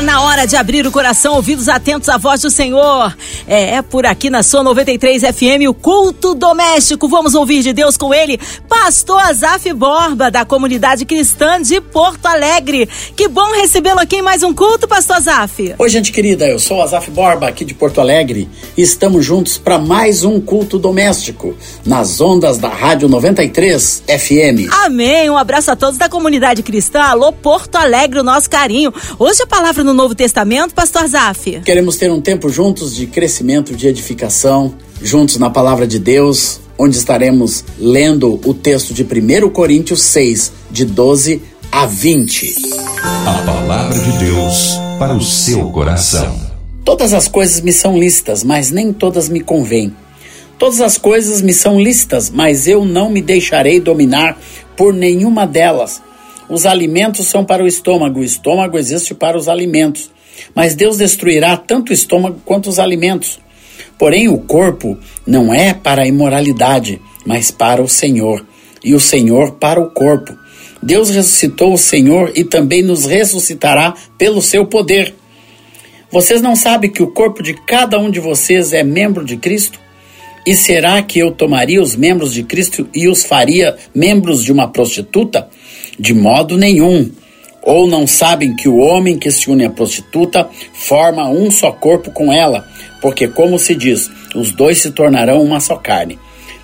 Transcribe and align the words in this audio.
na 0.00 0.22
hora 0.22 0.46
de 0.46 0.54
abrir 0.54 0.86
o 0.86 0.92
coração, 0.92 1.34
ouvidos 1.34 1.68
atentos 1.68 2.08
à 2.08 2.16
voz 2.16 2.40
do 2.42 2.50
Senhor. 2.50 3.16
É, 3.46 3.76
é 3.76 3.82
por 3.82 4.06
aqui 4.06 4.30
na 4.30 4.42
sua 4.42 4.62
93 4.62 5.22
FM, 5.22 5.68
o 5.68 5.74
culto 5.74 6.34
doméstico. 6.34 7.08
Vamos 7.08 7.34
ouvir 7.34 7.62
de 7.62 7.72
Deus 7.72 7.96
com 7.96 8.14
ele, 8.14 8.38
Pastor 8.68 9.20
Azaf 9.20 9.72
Borba, 9.72 10.30
da 10.30 10.44
comunidade 10.44 11.04
cristã 11.04 11.60
de 11.60 11.80
Porto 11.80 12.26
Alegre. 12.26 12.88
Que 13.16 13.26
bom 13.26 13.52
recebê-lo 13.52 13.98
aqui 13.98 14.16
em 14.16 14.22
mais 14.22 14.42
um 14.42 14.54
culto, 14.54 14.86
Pastor 14.86 15.16
Azaf. 15.16 15.74
Oi, 15.76 15.88
gente 15.88 16.12
querida, 16.12 16.46
eu 16.46 16.58
sou 16.58 16.80
Azaf 16.80 17.10
Borba, 17.10 17.48
aqui 17.48 17.64
de 17.64 17.74
Porto 17.74 18.00
Alegre, 18.00 18.48
e 18.76 18.82
estamos 18.82 19.24
juntos 19.24 19.58
para 19.58 19.78
mais 19.78 20.22
um 20.22 20.40
culto 20.40 20.78
doméstico, 20.78 21.56
nas 21.84 22.20
ondas 22.20 22.58
da 22.58 22.68
Rádio 22.68 23.08
93 23.08 24.04
FM. 24.06 24.72
Amém. 24.84 25.28
Um 25.28 25.36
abraço 25.36 25.70
a 25.70 25.76
todos 25.76 25.98
da 25.98 26.08
comunidade 26.08 26.62
cristã. 26.62 27.00
Alô, 27.02 27.32
Porto 27.32 27.76
Alegre, 27.76 28.20
o 28.20 28.24
nosso 28.24 28.48
carinho. 28.48 28.92
Hoje 29.18 29.42
a 29.42 29.46
palavra 29.46 29.87
no 29.88 29.94
Novo 29.94 30.14
Testamento, 30.14 30.74
Pastor 30.74 31.08
Zaf? 31.08 31.62
Queremos 31.64 31.96
ter 31.96 32.12
um 32.12 32.20
tempo 32.20 32.50
juntos 32.50 32.94
de 32.94 33.06
crescimento, 33.06 33.74
de 33.74 33.88
edificação, 33.88 34.74
juntos 35.02 35.38
na 35.38 35.48
palavra 35.48 35.86
de 35.86 35.98
Deus, 35.98 36.60
onde 36.76 36.98
estaremos 36.98 37.64
lendo 37.78 38.38
o 38.44 38.52
texto 38.52 38.92
de 38.92 39.02
1 39.02 39.48
Coríntios 39.48 40.02
6, 40.02 40.52
de 40.70 40.84
12 40.84 41.40
a 41.72 41.86
20. 41.86 42.54
A 43.02 43.42
palavra 43.46 43.98
de 43.98 44.18
Deus 44.18 44.74
para 44.98 45.14
o 45.14 45.22
seu 45.22 45.70
coração. 45.70 46.38
Todas 46.84 47.14
as 47.14 47.26
coisas 47.26 47.62
me 47.62 47.72
são 47.72 47.98
lícitas, 47.98 48.44
mas 48.44 48.70
nem 48.70 48.92
todas 48.92 49.26
me 49.30 49.40
convêm. 49.40 49.96
Todas 50.58 50.82
as 50.82 50.98
coisas 50.98 51.40
me 51.40 51.54
são 51.54 51.80
lícitas, 51.80 52.28
mas 52.28 52.66
eu 52.66 52.84
não 52.84 53.08
me 53.08 53.22
deixarei 53.22 53.80
dominar 53.80 54.38
por 54.76 54.92
nenhuma 54.92 55.46
delas. 55.46 56.02
Os 56.48 56.64
alimentos 56.64 57.26
são 57.26 57.44
para 57.44 57.62
o 57.62 57.66
estômago, 57.66 58.20
o 58.20 58.24
estômago 58.24 58.78
existe 58.78 59.14
para 59.14 59.36
os 59.36 59.48
alimentos. 59.48 60.10
Mas 60.54 60.74
Deus 60.74 60.96
destruirá 60.96 61.56
tanto 61.56 61.90
o 61.90 61.92
estômago 61.92 62.40
quanto 62.44 62.68
os 62.68 62.78
alimentos. 62.78 63.38
Porém, 63.98 64.28
o 64.28 64.38
corpo 64.38 64.96
não 65.26 65.52
é 65.52 65.74
para 65.74 66.02
a 66.02 66.06
imoralidade, 66.06 67.00
mas 67.26 67.50
para 67.50 67.82
o 67.82 67.88
Senhor, 67.88 68.46
e 68.82 68.94
o 68.94 69.00
Senhor 69.00 69.52
para 69.52 69.80
o 69.80 69.90
corpo. 69.90 70.36
Deus 70.82 71.10
ressuscitou 71.10 71.74
o 71.74 71.78
Senhor 71.78 72.32
e 72.34 72.44
também 72.44 72.82
nos 72.82 73.04
ressuscitará 73.04 73.94
pelo 74.16 74.40
seu 74.40 74.64
poder. 74.64 75.14
Vocês 76.10 76.40
não 76.40 76.56
sabem 76.56 76.90
que 76.90 77.02
o 77.02 77.10
corpo 77.10 77.42
de 77.42 77.52
cada 77.52 77.98
um 77.98 78.10
de 78.10 78.20
vocês 78.20 78.72
é 78.72 78.82
membro 78.82 79.24
de 79.24 79.36
Cristo? 79.36 79.78
E 80.46 80.54
será 80.54 81.02
que 81.02 81.18
eu 81.18 81.30
tomaria 81.30 81.80
os 81.80 81.94
membros 81.94 82.32
de 82.32 82.42
Cristo 82.42 82.88
e 82.94 83.08
os 83.08 83.24
faria 83.24 83.76
membros 83.94 84.42
de 84.44 84.52
uma 84.52 84.68
prostituta? 84.68 85.48
De 85.98 86.14
modo 86.14 86.56
nenhum. 86.56 87.10
Ou 87.62 87.86
não 87.86 88.06
sabem 88.06 88.56
que 88.56 88.68
o 88.68 88.76
homem 88.76 89.18
que 89.18 89.30
se 89.30 89.50
une 89.50 89.64
à 89.64 89.70
prostituta 89.70 90.48
forma 90.72 91.28
um 91.28 91.50
só 91.50 91.70
corpo 91.70 92.10
com 92.10 92.32
ela, 92.32 92.66
porque, 93.02 93.28
como 93.28 93.58
se 93.58 93.74
diz, 93.74 94.10
os 94.34 94.52
dois 94.52 94.78
se 94.78 94.90
tornarão 94.90 95.42
uma 95.42 95.60
só 95.60 95.76
carne. 95.76 96.18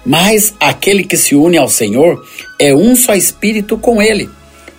Mas 0.06 0.54
aquele 0.60 1.04
que 1.04 1.16
se 1.16 1.34
une 1.34 1.56
ao 1.56 1.68
Senhor 1.68 2.24
é 2.58 2.74
um 2.74 2.94
só 2.94 3.14
espírito 3.14 3.76
com 3.76 4.00
ele. 4.00 4.28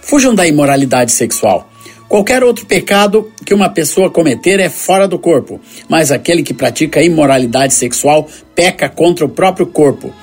Fujam 0.02 0.34
da 0.34 0.48
imoralidade 0.48 1.12
sexual. 1.12 1.70
Qualquer 2.16 2.46
outro 2.46 2.66
pecado 2.66 3.30
que 3.46 3.54
uma 3.54 3.68
pessoa 3.68 4.10
cometer 4.10 4.62
é 4.62 4.70
fora 4.70 5.06
do 5.06 5.20
corpo, 5.20 5.60
mas 5.90 6.12
aquele 6.12 6.44
que 6.44 6.54
pratica 6.54 7.04
imoralidade 7.04 7.74
sexual 7.74 8.30
peca 8.56 8.88
contra 8.88 9.26
o 9.26 9.30
próprio 9.30 9.68
corpo. 9.68 10.14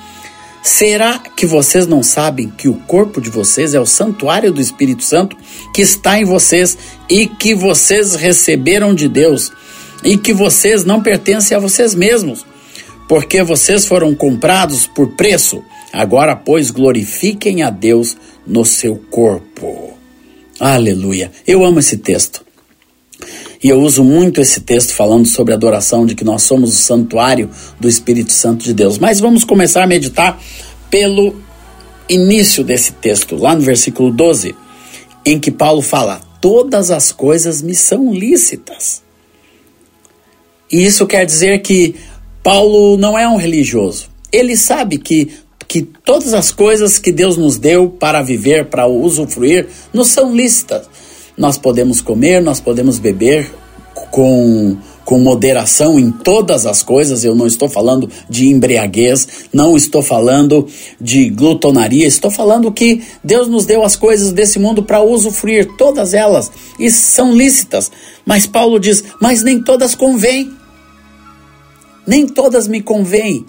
Será 0.63 1.19
que 1.19 1.45
vocês 1.45 1.85
não 1.85 2.01
sabem 2.01 2.49
que 2.49 2.67
o 2.67 2.73
corpo 2.87 3.21
de 3.21 3.29
vocês 3.29 3.75
é 3.75 3.79
o 3.79 3.85
santuário 3.85 4.51
do 4.51 4.59
Espírito 4.59 5.03
Santo 5.03 5.37
que 5.71 5.83
está 5.83 6.19
em 6.19 6.25
vocês 6.25 6.75
e 7.07 7.27
que 7.27 7.53
vocês 7.53 8.15
receberam 8.15 8.95
de 8.95 9.07
Deus 9.07 9.51
e 10.03 10.17
que 10.17 10.33
vocês 10.33 10.83
não 10.83 10.99
pertencem 10.99 11.55
a 11.55 11.59
vocês 11.59 11.93
mesmos? 11.93 12.43
Porque 13.07 13.43
vocês 13.43 13.85
foram 13.85 14.15
comprados 14.15 14.87
por 14.87 15.09
preço. 15.09 15.63
Agora, 15.93 16.35
pois, 16.35 16.71
glorifiquem 16.71 17.61
a 17.61 17.69
Deus 17.69 18.17
no 18.47 18.65
seu 18.65 18.95
corpo. 19.11 19.92
Aleluia. 20.65 21.29
Eu 21.45 21.61
amo 21.65 21.79
esse 21.79 21.97
texto. 21.97 22.41
E 23.61 23.67
eu 23.67 23.81
uso 23.81 24.01
muito 24.01 24.39
esse 24.39 24.61
texto 24.61 24.93
falando 24.93 25.25
sobre 25.25 25.53
adoração, 25.53 26.05
de 26.05 26.15
que 26.15 26.23
nós 26.23 26.43
somos 26.43 26.69
o 26.69 26.77
santuário 26.81 27.49
do 27.81 27.89
Espírito 27.89 28.31
Santo 28.31 28.63
de 28.63 28.73
Deus. 28.73 28.97
Mas 28.97 29.19
vamos 29.19 29.43
começar 29.43 29.83
a 29.83 29.87
meditar 29.87 30.41
pelo 30.89 31.35
início 32.07 32.63
desse 32.63 32.93
texto, 32.93 33.35
lá 33.35 33.53
no 33.53 33.59
versículo 33.59 34.09
12, 34.09 34.55
em 35.25 35.37
que 35.37 35.51
Paulo 35.51 35.81
fala: 35.81 36.21
Todas 36.39 36.91
as 36.91 37.11
coisas 37.11 37.61
me 37.61 37.75
são 37.75 38.13
lícitas. 38.13 39.03
E 40.71 40.85
isso 40.85 41.05
quer 41.05 41.25
dizer 41.25 41.61
que 41.61 41.93
Paulo 42.41 42.95
não 42.95 43.19
é 43.19 43.27
um 43.27 43.35
religioso. 43.35 44.07
Ele 44.31 44.55
sabe 44.55 44.97
que, 44.97 45.29
que 45.67 45.81
todas 45.81 46.33
as 46.33 46.51
coisas 46.51 46.99
que 46.99 47.11
Deus 47.11 47.37
nos 47.37 47.57
deu 47.57 47.89
para 47.89 48.21
viver, 48.21 48.65
para 48.65 48.87
usufruir, 48.87 49.67
nos 49.93 50.09
são 50.09 50.35
lícitas 50.35 50.87
nós 51.37 51.57
podemos 51.57 52.01
comer, 52.01 52.41
nós 52.41 52.59
podemos 52.59 52.99
beber 52.99 53.51
com, 54.11 54.77
com 55.03 55.17
moderação 55.17 55.99
em 55.99 56.11
todas 56.11 56.65
as 56.65 56.83
coisas. 56.83 57.23
Eu 57.23 57.35
não 57.35 57.47
estou 57.47 57.67
falando 57.67 58.09
de 58.29 58.49
embriaguez, 58.49 59.27
não 59.51 59.75
estou 59.75 60.01
falando 60.01 60.67
de 61.01 61.29
glutonaria, 61.29 62.05
estou 62.05 62.29
falando 62.29 62.71
que 62.71 63.01
Deus 63.23 63.47
nos 63.47 63.65
deu 63.65 63.83
as 63.83 63.95
coisas 63.95 64.31
desse 64.31 64.59
mundo 64.59 64.83
para 64.83 65.01
usufruir, 65.01 65.67
todas 65.77 66.13
elas, 66.13 66.51
e 66.79 66.89
são 66.91 67.35
lícitas. 67.35 67.91
Mas 68.25 68.45
Paulo 68.45 68.79
diz: 68.79 69.03
Mas 69.19 69.43
nem 69.43 69.61
todas 69.61 69.95
convêm. 69.95 70.51
Nem 72.05 72.27
todas 72.27 72.67
me 72.67 72.81
convêm. 72.81 73.45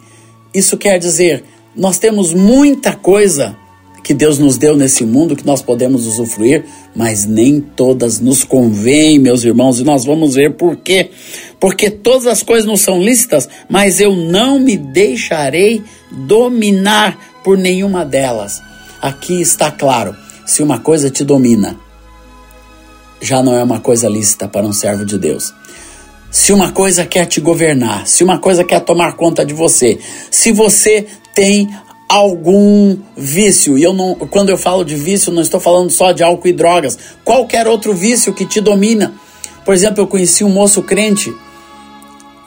Isso 0.55 0.79
quer 0.79 0.99
dizer, 0.99 1.45
nós 1.77 1.99
temos 1.99 2.33
muita 2.33 2.95
coisa 2.95 3.57
que 4.05 4.13
Deus 4.13 4.39
nos 4.39 4.59
deu 4.59 4.77
nesse 4.77 5.05
mundo 5.05 5.35
que 5.35 5.47
nós 5.47 5.63
podemos 5.63 6.07
usufruir, 6.07 6.67
mas 6.95 7.25
nem 7.25 7.59
todas 7.59 8.21
nos 8.21 8.45
convêm, 8.45 9.19
meus 9.19 9.43
irmãos, 9.45 9.81
e 9.81 9.85
nós 9.85 10.05
vamos 10.05 10.35
ver 10.35 10.53
por 10.53 10.77
quê. 10.77 11.11
Porque 11.59 11.89
todas 11.89 12.27
as 12.27 12.43
coisas 12.43 12.67
não 12.67 12.77
são 12.77 13.01
lícitas, 13.01 13.49
mas 13.69 14.01
eu 14.01 14.15
não 14.15 14.59
me 14.61 14.77
deixarei 14.77 15.83
dominar 16.11 17.19
por 17.43 17.57
nenhuma 17.57 18.05
delas. 18.05 18.61
Aqui 19.01 19.41
está 19.41 19.71
claro: 19.71 20.15
se 20.45 20.63
uma 20.63 20.79
coisa 20.79 21.09
te 21.09 21.25
domina, 21.25 21.77
já 23.23 23.43
não 23.43 23.57
é 23.57 23.65
uma 23.65 23.81
coisa 23.81 24.07
lícita 24.07 24.47
para 24.47 24.67
um 24.67 24.73
servo 24.73 25.07
de 25.07 25.19
Deus. 25.19 25.53
Se 26.31 26.53
uma 26.53 26.73
coisa 26.73 27.07
quer 27.07 27.25
te 27.27 27.41
governar, 27.41 28.07
se 28.07 28.23
uma 28.23 28.39
coisa 28.39 28.65
quer 28.65 28.81
tomar 28.81 29.15
conta 29.15 29.47
de 29.47 29.55
você, 29.55 29.99
se 30.31 30.53
você 30.53 31.07
tem 31.35 31.69
algum 32.09 32.97
vício. 33.17 33.77
E 33.77 33.83
eu 33.83 33.93
não, 33.93 34.15
quando 34.15 34.51
eu 34.51 34.57
falo 34.57 34.85
de 34.85 34.95
vício, 34.95 35.33
não 35.33 35.43
estou 35.43 35.61
falando 35.61 35.91
só 35.91 36.13
de 36.13 36.23
álcool 36.23 36.49
e 36.49 36.53
drogas. 36.53 36.99
Qualquer 37.25 37.67
outro 37.67 37.93
vício 37.93 38.33
que 38.33 38.47
te 38.47 38.61
domina. 38.61 39.13
Por 39.65 39.75
exemplo, 39.75 40.03
eu 40.03 40.07
conheci 40.07 40.45
um 40.45 40.51
moço 40.51 40.83
crente 40.83 41.35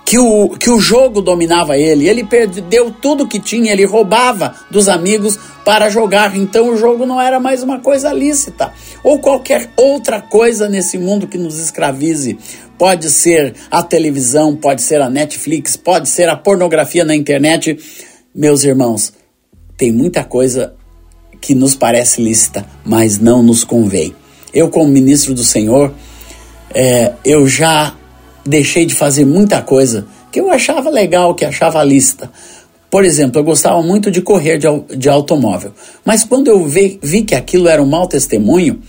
que 0.07 0.17
o, 0.17 0.51
que 0.51 0.69
o 0.69 0.79
jogo 0.79 1.21
dominava 1.21 1.77
ele. 1.77 2.07
Ele 2.07 2.23
perdeu 2.23 2.89
tudo 2.89 3.27
que 3.27 3.41
tinha, 3.41 3.73
ele 3.73 3.83
roubava 3.83 4.55
dos 4.71 4.87
amigos 4.87 5.37
para 5.65 5.89
jogar. 5.89 6.33
Então 6.37 6.69
o 6.69 6.77
jogo 6.77 7.05
não 7.05 7.19
era 7.19 7.41
mais 7.41 7.61
uma 7.61 7.79
coisa 7.79 8.13
lícita. 8.13 8.71
Ou 9.03 9.19
qualquer 9.19 9.69
outra 9.75 10.21
coisa 10.21 10.69
nesse 10.69 10.97
mundo 10.97 11.27
que 11.27 11.37
nos 11.37 11.59
escravize. 11.59 12.37
Pode 12.77 13.09
ser 13.09 13.53
a 13.69 13.83
televisão, 13.83 14.55
pode 14.55 14.81
ser 14.81 15.01
a 15.01 15.09
Netflix, 15.09 15.75
pode 15.75 16.07
ser 16.07 16.29
a 16.29 16.37
pornografia 16.37 17.03
na 17.03 17.13
internet. 17.13 17.77
Meus 18.37 18.63
irmãos, 18.63 19.13
tem 19.75 19.91
muita 19.91 20.23
coisa 20.23 20.75
que 21.41 21.55
nos 21.55 21.73
parece 21.73 22.21
lícita, 22.21 22.63
mas 22.85 23.17
não 23.17 23.41
nos 23.41 23.63
convém. 23.63 24.13
Eu, 24.53 24.69
como 24.69 24.87
ministro 24.91 25.33
do 25.33 25.43
Senhor, 25.43 25.91
é, 26.71 27.13
eu 27.25 27.47
já 27.47 27.95
deixei 28.45 28.85
de 28.85 28.93
fazer 28.93 29.25
muita 29.25 29.59
coisa 29.63 30.05
que 30.31 30.39
eu 30.39 30.51
achava 30.51 30.87
legal, 30.91 31.33
que 31.33 31.43
achava 31.43 31.83
lícita. 31.83 32.31
Por 32.91 33.03
exemplo, 33.03 33.39
eu 33.39 33.43
gostava 33.43 33.81
muito 33.81 34.11
de 34.11 34.21
correr 34.21 34.59
de, 34.59 34.67
de 34.95 35.09
automóvel, 35.09 35.73
mas 36.05 36.23
quando 36.23 36.47
eu 36.47 36.63
vi, 36.63 36.99
vi 37.01 37.23
que 37.23 37.33
aquilo 37.33 37.67
era 37.67 37.81
um 37.81 37.87
mau 37.87 38.07
testemunho, 38.07 38.83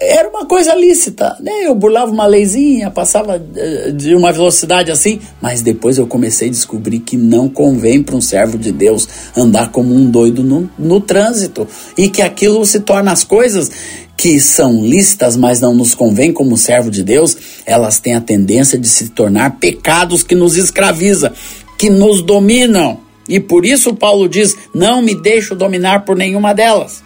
era 0.00 0.28
uma 0.28 0.46
coisa 0.46 0.74
lícita, 0.74 1.36
né? 1.40 1.64
Eu 1.64 1.74
burlava 1.74 2.10
uma 2.10 2.26
leizinha, 2.26 2.90
passava 2.90 3.42
eh, 3.56 3.90
de 3.90 4.14
uma 4.14 4.32
velocidade 4.32 4.90
assim, 4.90 5.20
mas 5.40 5.62
depois 5.62 5.98
eu 5.98 6.06
comecei 6.06 6.48
a 6.48 6.50
descobrir 6.50 7.00
que 7.00 7.16
não 7.16 7.48
convém 7.48 8.02
para 8.02 8.16
um 8.16 8.20
servo 8.20 8.58
de 8.58 8.72
Deus 8.72 9.08
andar 9.36 9.70
como 9.70 9.94
um 9.94 10.10
doido 10.10 10.42
no, 10.42 10.70
no 10.78 11.00
trânsito 11.00 11.66
e 11.96 12.08
que 12.08 12.22
aquilo 12.22 12.64
se 12.66 12.80
torna 12.80 13.12
as 13.12 13.24
coisas 13.24 13.70
que 14.16 14.38
são 14.40 14.84
listas, 14.84 15.36
mas 15.36 15.60
não 15.60 15.74
nos 15.74 15.94
convém 15.94 16.32
como 16.32 16.56
servo 16.56 16.90
de 16.90 17.02
Deus, 17.02 17.36
elas 17.66 17.98
têm 17.98 18.14
a 18.14 18.20
tendência 18.20 18.78
de 18.78 18.88
se 18.88 19.08
tornar 19.10 19.58
pecados 19.58 20.22
que 20.22 20.34
nos 20.34 20.56
escraviza, 20.56 21.32
que 21.78 21.90
nos 21.90 22.22
dominam. 22.22 23.00
E 23.28 23.40
por 23.40 23.64
isso 23.64 23.94
Paulo 23.94 24.28
diz: 24.28 24.56
Não 24.74 25.02
me 25.02 25.14
deixo 25.14 25.54
dominar 25.54 26.04
por 26.04 26.16
nenhuma 26.16 26.54
delas. 26.54 27.02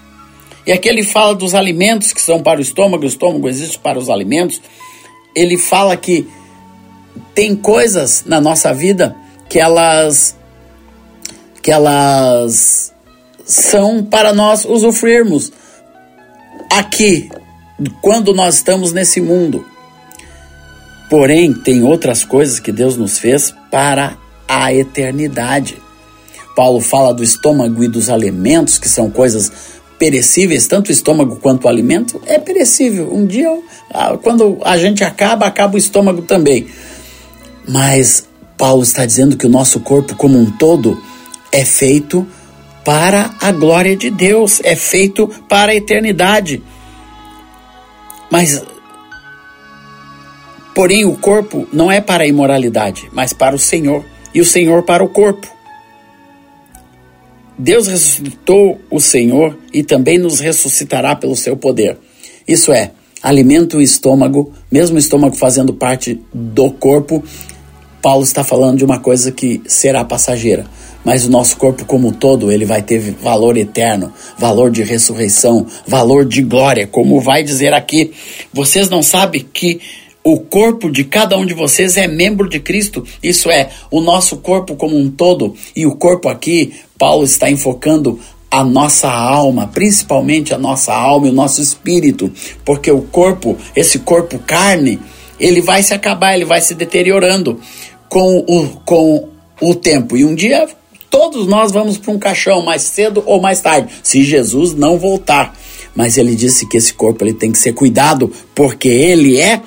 E 0.68 0.72
aqui 0.72 0.86
ele 0.86 1.02
fala 1.02 1.34
dos 1.34 1.54
alimentos 1.54 2.12
que 2.12 2.20
são 2.20 2.42
para 2.42 2.58
o 2.58 2.62
estômago, 2.62 3.02
o 3.02 3.06
estômago 3.06 3.48
existe 3.48 3.78
para 3.78 3.98
os 3.98 4.10
alimentos. 4.10 4.60
Ele 5.34 5.56
fala 5.56 5.96
que 5.96 6.28
tem 7.34 7.56
coisas 7.56 8.24
na 8.26 8.38
nossa 8.38 8.74
vida 8.74 9.16
que 9.48 9.58
elas 9.58 10.36
que 11.62 11.70
elas 11.72 12.92
são 13.46 14.04
para 14.04 14.34
nós 14.34 14.66
usufruirmos 14.66 15.50
aqui 16.70 17.30
quando 18.02 18.34
nós 18.34 18.56
estamos 18.56 18.92
nesse 18.92 19.22
mundo. 19.22 19.64
Porém, 21.08 21.54
tem 21.54 21.82
outras 21.82 22.26
coisas 22.26 22.60
que 22.60 22.72
Deus 22.72 22.94
nos 22.94 23.18
fez 23.18 23.54
para 23.70 24.18
a 24.46 24.70
eternidade. 24.74 25.80
Paulo 26.54 26.80
fala 26.82 27.14
do 27.14 27.22
estômago 27.22 27.82
e 27.82 27.88
dos 27.88 28.10
alimentos, 28.10 28.78
que 28.78 28.88
são 28.88 29.08
coisas 29.08 29.77
perecíveis, 29.98 30.66
tanto 30.66 30.88
o 30.88 30.92
estômago 30.92 31.36
quanto 31.36 31.64
o 31.64 31.68
alimento 31.68 32.20
é 32.26 32.38
perecível. 32.38 33.12
Um 33.12 33.26
dia, 33.26 33.48
quando 34.22 34.58
a 34.64 34.78
gente 34.78 35.02
acaba, 35.02 35.46
acaba 35.46 35.74
o 35.74 35.78
estômago 35.78 36.22
também. 36.22 36.66
Mas 37.66 38.26
Paulo 38.56 38.82
está 38.82 39.04
dizendo 39.04 39.36
que 39.36 39.46
o 39.46 39.50
nosso 39.50 39.80
corpo 39.80 40.14
como 40.14 40.38
um 40.38 40.50
todo 40.52 41.02
é 41.50 41.64
feito 41.64 42.26
para 42.84 43.34
a 43.40 43.52
glória 43.52 43.96
de 43.96 44.08
Deus, 44.10 44.60
é 44.64 44.76
feito 44.76 45.28
para 45.48 45.72
a 45.72 45.74
eternidade. 45.74 46.62
Mas 48.30 48.62
porém 50.74 51.04
o 51.04 51.16
corpo 51.16 51.66
não 51.72 51.90
é 51.90 52.00
para 52.00 52.22
a 52.22 52.26
imoralidade, 52.26 53.08
mas 53.12 53.32
para 53.32 53.56
o 53.56 53.58
Senhor, 53.58 54.04
e 54.32 54.40
o 54.40 54.44
Senhor 54.44 54.84
para 54.84 55.02
o 55.02 55.08
corpo. 55.08 55.57
Deus 57.58 57.88
ressuscitou 57.88 58.80
o 58.88 59.00
Senhor 59.00 59.58
e 59.72 59.82
também 59.82 60.16
nos 60.16 60.38
ressuscitará 60.38 61.16
pelo 61.16 61.34
seu 61.34 61.56
poder. 61.56 61.98
Isso 62.46 62.72
é, 62.72 62.92
alimenta 63.22 63.76
o 63.76 63.82
estômago, 63.82 64.52
mesmo 64.70 64.96
o 64.96 64.98
estômago 64.98 65.34
fazendo 65.34 65.74
parte 65.74 66.20
do 66.32 66.70
corpo. 66.70 67.22
Paulo 68.00 68.22
está 68.22 68.44
falando 68.44 68.78
de 68.78 68.84
uma 68.84 69.00
coisa 69.00 69.32
que 69.32 69.60
será 69.66 70.04
passageira, 70.04 70.66
mas 71.04 71.26
o 71.26 71.30
nosso 71.30 71.56
corpo 71.56 71.84
como 71.84 72.08
um 72.08 72.12
todo, 72.12 72.52
ele 72.52 72.64
vai 72.64 72.80
ter 72.80 73.00
valor 73.20 73.56
eterno, 73.56 74.12
valor 74.38 74.70
de 74.70 74.84
ressurreição, 74.84 75.66
valor 75.84 76.24
de 76.24 76.42
glória, 76.42 76.86
como 76.86 77.20
vai 77.20 77.42
dizer 77.42 77.74
aqui. 77.74 78.12
Vocês 78.52 78.88
não 78.88 79.02
sabem 79.02 79.44
que 79.52 79.80
o 80.24 80.38
corpo 80.38 80.90
de 80.90 81.04
cada 81.04 81.36
um 81.36 81.46
de 81.46 81.54
vocês 81.54 81.96
é 81.96 82.06
membro 82.06 82.48
de 82.48 82.60
Cristo. 82.60 83.04
Isso 83.22 83.50
é, 83.50 83.70
o 83.90 84.00
nosso 84.00 84.38
corpo 84.38 84.76
como 84.76 84.96
um 84.96 85.10
todo. 85.10 85.54
E 85.74 85.86
o 85.86 85.94
corpo 85.94 86.28
aqui, 86.28 86.74
Paulo 86.98 87.24
está 87.24 87.50
enfocando 87.50 88.20
a 88.50 88.64
nossa 88.64 89.10
alma, 89.10 89.66
principalmente 89.66 90.54
a 90.54 90.58
nossa 90.58 90.94
alma 90.94 91.26
e 91.26 91.30
o 91.30 91.34
nosso 91.34 91.60
espírito, 91.60 92.32
porque 92.64 92.90
o 92.90 93.02
corpo, 93.02 93.56
esse 93.76 93.98
corpo 93.98 94.38
carne, 94.38 94.98
ele 95.38 95.60
vai 95.60 95.82
se 95.82 95.92
acabar, 95.92 96.34
ele 96.34 96.46
vai 96.46 96.60
se 96.60 96.74
deteriorando 96.74 97.60
com 98.08 98.38
o, 98.38 98.68
com 98.84 99.28
o 99.60 99.74
tempo. 99.74 100.16
E 100.16 100.24
um 100.24 100.34
dia 100.34 100.66
todos 101.10 101.46
nós 101.46 101.72
vamos 101.72 101.98
para 101.98 102.12
um 102.12 102.18
caixão, 102.18 102.62
mais 102.62 102.82
cedo 102.82 103.22
ou 103.26 103.40
mais 103.40 103.60
tarde, 103.60 103.92
se 104.02 104.22
Jesus 104.22 104.74
não 104.74 104.98
voltar. 104.98 105.54
Mas 105.94 106.16
ele 106.16 106.34
disse 106.34 106.66
que 106.66 106.76
esse 106.76 106.92
corpo 106.92 107.24
ele 107.24 107.32
tem 107.32 107.50
que 107.50 107.58
ser 107.58 107.72
cuidado, 107.72 108.32
porque 108.54 108.88
ele 108.88 109.38
é 109.38 109.60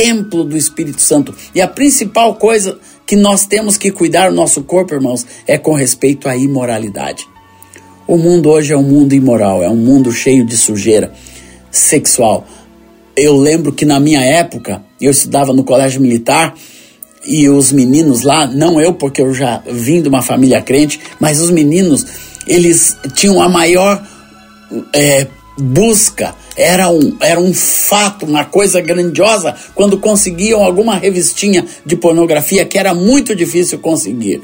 templo 0.00 0.44
do 0.44 0.56
Espírito 0.56 1.02
Santo. 1.02 1.34
E 1.54 1.60
a 1.60 1.68
principal 1.68 2.34
coisa 2.36 2.78
que 3.06 3.14
nós 3.14 3.44
temos 3.44 3.76
que 3.76 3.90
cuidar 3.90 4.30
do 4.30 4.34
nosso 4.34 4.62
corpo, 4.62 4.94
irmãos, 4.94 5.26
é 5.46 5.58
com 5.58 5.74
respeito 5.74 6.26
à 6.26 6.34
imoralidade. 6.34 7.28
O 8.06 8.16
mundo 8.16 8.48
hoje 8.48 8.72
é 8.72 8.76
um 8.76 8.82
mundo 8.82 9.14
imoral, 9.14 9.62
é 9.62 9.68
um 9.68 9.76
mundo 9.76 10.10
cheio 10.10 10.44
de 10.44 10.56
sujeira 10.56 11.12
sexual. 11.70 12.46
Eu 13.14 13.36
lembro 13.36 13.72
que 13.72 13.84
na 13.84 14.00
minha 14.00 14.22
época, 14.22 14.82
eu 14.98 15.10
estudava 15.10 15.52
no 15.52 15.64
colégio 15.64 16.00
militar 16.00 16.54
e 17.22 17.46
os 17.50 17.70
meninos 17.70 18.22
lá, 18.22 18.46
não 18.46 18.80
eu, 18.80 18.94
porque 18.94 19.20
eu 19.20 19.34
já 19.34 19.62
vim 19.70 20.00
de 20.00 20.08
uma 20.08 20.22
família 20.22 20.62
crente, 20.62 20.98
mas 21.20 21.40
os 21.40 21.50
meninos, 21.50 22.06
eles 22.46 22.96
tinham 23.14 23.42
a 23.42 23.48
maior 23.50 24.02
é, 24.94 25.26
busca 25.58 26.34
era 26.56 26.90
um, 26.90 27.16
era 27.20 27.40
um 27.40 27.52
fato, 27.54 28.26
uma 28.26 28.44
coisa 28.44 28.80
grandiosa 28.80 29.54
quando 29.74 29.98
conseguiam 29.98 30.62
alguma 30.62 30.96
revistinha 30.96 31.64
de 31.84 31.96
pornografia 31.96 32.64
que 32.64 32.78
era 32.78 32.94
muito 32.94 33.34
difícil 33.34 33.78
conseguir. 33.78 34.42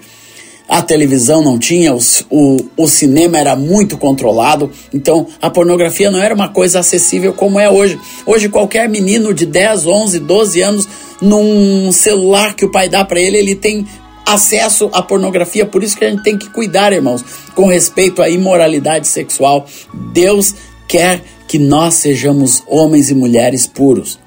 A 0.68 0.82
televisão 0.82 1.42
não 1.42 1.60
tinha, 1.60 1.94
o, 1.94 2.56
o 2.76 2.88
cinema 2.88 3.38
era 3.38 3.54
muito 3.54 3.96
controlado, 3.96 4.68
então 4.92 5.28
a 5.40 5.48
pornografia 5.48 6.10
não 6.10 6.20
era 6.20 6.34
uma 6.34 6.48
coisa 6.48 6.80
acessível 6.80 7.32
como 7.32 7.60
é 7.60 7.70
hoje. 7.70 8.00
Hoje, 8.26 8.48
qualquer 8.48 8.88
menino 8.88 9.32
de 9.32 9.46
10, 9.46 9.86
11, 9.86 10.18
12 10.18 10.60
anos, 10.62 10.88
num 11.22 11.92
celular 11.92 12.54
que 12.56 12.64
o 12.64 12.70
pai 12.70 12.88
dá 12.88 13.04
para 13.04 13.20
ele, 13.20 13.38
ele 13.38 13.54
tem 13.54 13.86
acesso 14.26 14.90
à 14.92 15.00
pornografia. 15.00 15.64
Por 15.64 15.84
isso 15.84 15.96
que 15.96 16.04
a 16.04 16.10
gente 16.10 16.24
tem 16.24 16.36
que 16.36 16.50
cuidar, 16.50 16.92
irmãos, 16.92 17.24
com 17.54 17.66
respeito 17.66 18.20
à 18.20 18.28
imoralidade 18.28 19.06
sexual. 19.06 19.66
Deus 20.12 20.52
quer 20.88 21.22
que 21.46 21.58
nós 21.58 21.94
sejamos 21.94 22.62
homens 22.66 23.10
e 23.10 23.14
mulheres 23.14 23.66
puros, 23.66 24.18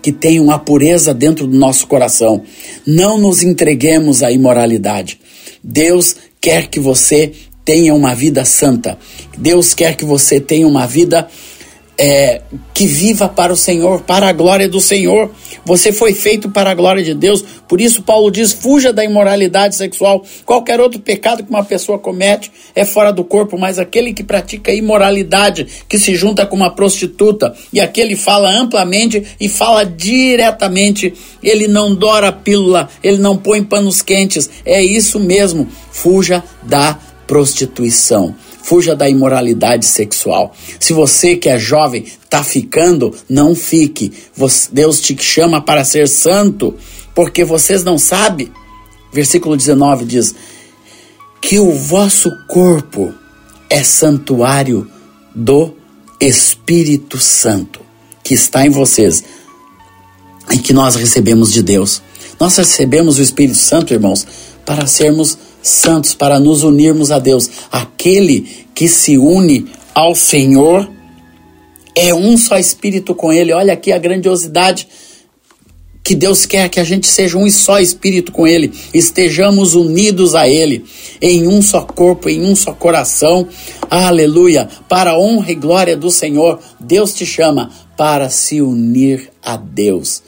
que 0.00 0.12
tenham 0.12 0.50
a 0.50 0.58
pureza 0.58 1.12
dentro 1.12 1.46
do 1.46 1.58
nosso 1.58 1.86
coração. 1.86 2.42
Não 2.86 3.18
nos 3.18 3.42
entreguemos 3.42 4.22
à 4.22 4.30
imoralidade. 4.30 5.18
Deus 5.62 6.16
quer 6.40 6.68
que 6.68 6.78
você 6.78 7.32
tenha 7.64 7.92
uma 7.92 8.14
vida 8.14 8.44
santa. 8.44 8.96
Deus 9.36 9.74
quer 9.74 9.96
que 9.96 10.04
você 10.04 10.40
tenha 10.40 10.68
uma 10.68 10.86
vida 10.86 11.28
é, 11.98 12.42
que 12.74 12.86
viva 12.86 13.28
para 13.28 13.52
o 13.52 13.56
Senhor, 13.56 14.02
para 14.02 14.28
a 14.28 14.32
glória 14.32 14.68
do 14.68 14.80
Senhor. 14.80 15.30
Você 15.64 15.92
foi 15.92 16.12
feito 16.12 16.50
para 16.50 16.70
a 16.70 16.74
glória 16.74 17.02
de 17.02 17.14
Deus. 17.14 17.42
Por 17.66 17.80
isso, 17.80 18.02
Paulo 18.02 18.30
diz: 18.30 18.52
fuja 18.52 18.92
da 18.92 19.04
imoralidade 19.04 19.76
sexual. 19.76 20.24
Qualquer 20.44 20.80
outro 20.80 21.00
pecado 21.00 21.42
que 21.42 21.50
uma 21.50 21.64
pessoa 21.64 21.98
comete 21.98 22.50
é 22.74 22.84
fora 22.84 23.12
do 23.12 23.24
corpo, 23.24 23.58
mas 23.58 23.78
aquele 23.78 24.12
que 24.12 24.22
pratica 24.22 24.72
imoralidade, 24.72 25.66
que 25.88 25.98
se 25.98 26.14
junta 26.14 26.46
com 26.46 26.56
uma 26.56 26.70
prostituta, 26.70 27.54
e 27.72 27.80
aquele 27.80 28.14
fala 28.14 28.50
amplamente 28.50 29.24
e 29.40 29.48
fala 29.48 29.84
diretamente, 29.84 31.14
ele 31.42 31.66
não 31.66 31.94
dora 31.94 32.30
pílula, 32.30 32.88
ele 33.02 33.18
não 33.18 33.36
põe 33.36 33.62
panos 33.62 34.02
quentes. 34.02 34.50
É 34.64 34.82
isso 34.82 35.18
mesmo. 35.18 35.66
Fuja 35.90 36.44
da 36.62 36.98
prostituição 37.26 38.34
fuja 38.66 38.96
da 38.96 39.08
imoralidade 39.08 39.86
sexual. 39.86 40.52
Se 40.80 40.92
você 40.92 41.36
que 41.36 41.48
é 41.48 41.56
jovem 41.56 42.02
está 42.02 42.42
ficando, 42.42 43.14
não 43.28 43.54
fique. 43.54 44.12
Deus 44.72 45.00
te 45.00 45.16
chama 45.22 45.60
para 45.60 45.84
ser 45.84 46.08
santo, 46.08 46.74
porque 47.14 47.44
vocês 47.44 47.84
não 47.84 47.96
sabem. 47.96 48.50
Versículo 49.12 49.56
19 49.56 50.04
diz: 50.04 50.34
que 51.40 51.60
o 51.60 51.70
vosso 51.70 52.28
corpo 52.48 53.14
é 53.70 53.84
santuário 53.84 54.90
do 55.32 55.72
Espírito 56.20 57.18
Santo 57.18 57.80
que 58.24 58.34
está 58.34 58.66
em 58.66 58.70
vocês 58.70 59.22
e 60.50 60.58
que 60.58 60.72
nós 60.72 60.96
recebemos 60.96 61.52
de 61.52 61.62
Deus. 61.62 62.02
Nós 62.40 62.56
recebemos 62.56 63.18
o 63.18 63.22
Espírito 63.22 63.58
Santo, 63.58 63.94
irmãos, 63.94 64.26
para 64.64 64.88
sermos 64.88 65.38
santos 65.68 66.14
para 66.14 66.38
nos 66.38 66.62
unirmos 66.62 67.10
a 67.10 67.18
Deus. 67.18 67.50
Aquele 67.70 68.66
que 68.74 68.88
se 68.88 69.18
une 69.18 69.66
ao 69.94 70.14
Senhor 70.14 70.90
é 71.94 72.14
um 72.14 72.36
só 72.36 72.58
espírito 72.58 73.14
com 73.14 73.32
Ele. 73.32 73.52
Olha 73.52 73.72
aqui 73.72 73.92
a 73.92 73.98
grandiosidade 73.98 74.86
que 76.06 76.14
Deus 76.14 76.46
quer 76.46 76.68
que 76.68 76.78
a 76.78 76.84
gente 76.84 77.08
seja 77.08 77.36
um 77.36 77.50
só 77.50 77.80
espírito 77.80 78.30
com 78.30 78.46
Ele, 78.46 78.72
estejamos 78.94 79.74
unidos 79.74 80.36
a 80.36 80.48
Ele, 80.48 80.84
em 81.20 81.48
um 81.48 81.60
só 81.60 81.80
corpo, 81.80 82.28
em 82.28 82.44
um 82.44 82.54
só 82.54 82.72
coração. 82.72 83.48
Aleluia! 83.90 84.68
Para 84.88 85.10
a 85.10 85.18
honra 85.18 85.50
e 85.50 85.56
glória 85.56 85.96
do 85.96 86.08
Senhor, 86.08 86.60
Deus 86.78 87.12
te 87.12 87.26
chama 87.26 87.72
para 87.96 88.30
se 88.30 88.62
unir 88.62 89.32
a 89.42 89.56
Deus. 89.56 90.22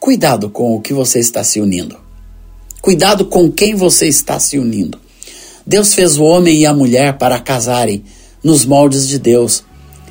Cuidado 0.00 0.50
com 0.50 0.74
o 0.74 0.80
que 0.80 0.92
você 0.92 1.20
está 1.20 1.44
se 1.44 1.60
unindo. 1.60 2.09
Cuidado 2.80 3.26
com 3.26 3.50
quem 3.50 3.74
você 3.74 4.06
está 4.06 4.38
se 4.38 4.58
unindo. 4.58 4.98
Deus 5.66 5.94
fez 5.94 6.16
o 6.16 6.24
homem 6.24 6.60
e 6.60 6.66
a 6.66 6.72
mulher 6.72 7.18
para 7.18 7.38
casarem 7.38 8.02
nos 8.42 8.64
moldes 8.64 9.06
de 9.06 9.18
Deus. 9.18 9.62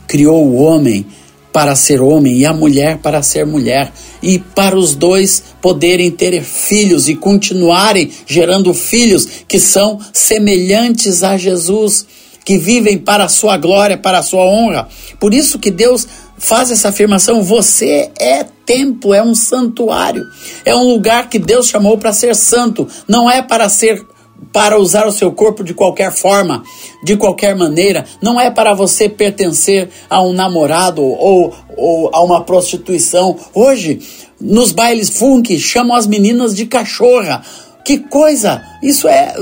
Criou 0.08 0.46
o 0.46 0.56
homem 0.56 1.06
para 1.52 1.76
ser 1.76 2.00
homem 2.00 2.38
e 2.38 2.46
a 2.46 2.54
mulher 2.54 3.00
para 3.00 3.24
ser 3.24 3.46
mulher, 3.46 3.92
e 4.22 4.38
para 4.38 4.78
os 4.78 4.94
dois 4.94 5.44
poderem 5.62 6.12
ter 6.12 6.44
filhos 6.44 7.10
e 7.10 7.16
continuarem 7.16 8.12
gerando 8.28 8.74
filhos 8.74 9.28
que 9.48 9.60
são 9.60 10.00
semelhantes 10.14 11.24
a 11.24 11.38
Jesus. 11.38 12.06
que 12.46 12.58
vivem 12.58 12.98
para 12.98 13.26
a 13.26 13.30
sua 13.30 13.58
glória, 13.58 13.96
para 13.96 14.18
a 14.20 14.24
sua 14.24 14.42
honra. 14.42 14.88
Por 15.20 15.36
isso 15.36 15.60
que 15.60 15.70
Deus 15.70 16.08
faz 16.36 16.72
essa 16.72 16.90
afirmação: 16.90 17.44
você 17.44 18.10
é 18.20 18.46
templo, 18.70 19.16
é 19.16 19.24
um 19.24 19.34
santuário, 19.34 20.24
é 20.64 20.76
um 20.76 20.94
lugar 20.94 21.28
que 21.28 21.40
Deus 21.40 21.68
chamou 21.68 21.98
para 21.98 22.14
ser 22.14 22.36
santo, 22.36 22.88
não 23.08 23.28
é 23.28 23.42
para 23.42 23.68
ser 23.68 24.06
para 24.54 24.80
usar 24.80 25.08
o 25.08 25.12
seu 25.12 25.32
corpo 25.32 25.64
de 25.64 25.74
qualquer 25.74 26.12
forma, 26.12 26.64
de 27.04 27.18
qualquer 27.18 27.56
maneira, 27.56 28.06
não 28.22 28.40
é 28.40 28.50
para 28.50 28.76
você 28.76 29.10
pertencer 29.10 29.90
a 30.08 30.22
um 30.22 30.34
namorado 30.34 31.04
ou, 31.04 31.54
ou 31.76 32.10
a 32.14 32.22
uma 32.22 32.44
prostituição. 32.44 33.36
Hoje, 33.54 34.00
nos 34.40 34.72
bailes 34.72 35.10
funk, 35.10 35.60
chamam 35.60 35.96
as 35.96 36.08
meninas 36.08 36.56
de 36.56 36.66
cachorra. 36.66 37.44
Que 37.84 37.98
coisa! 37.98 38.64
Isso 38.82 39.08
é, 39.08 39.34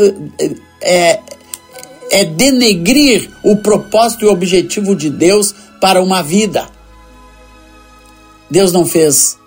é, 0.81 1.19
é 2.12 2.25
denegrir 2.25 3.29
o 3.43 3.57
propósito 3.57 4.25
e 4.25 4.27
o 4.27 4.31
objetivo 4.31 4.96
de 4.96 5.10
Deus 5.10 5.53
para 5.79 6.01
uma 6.01 6.24
vida. 6.24 6.76
Deus 8.50 8.72
não 8.72 8.86
fez 8.86 9.38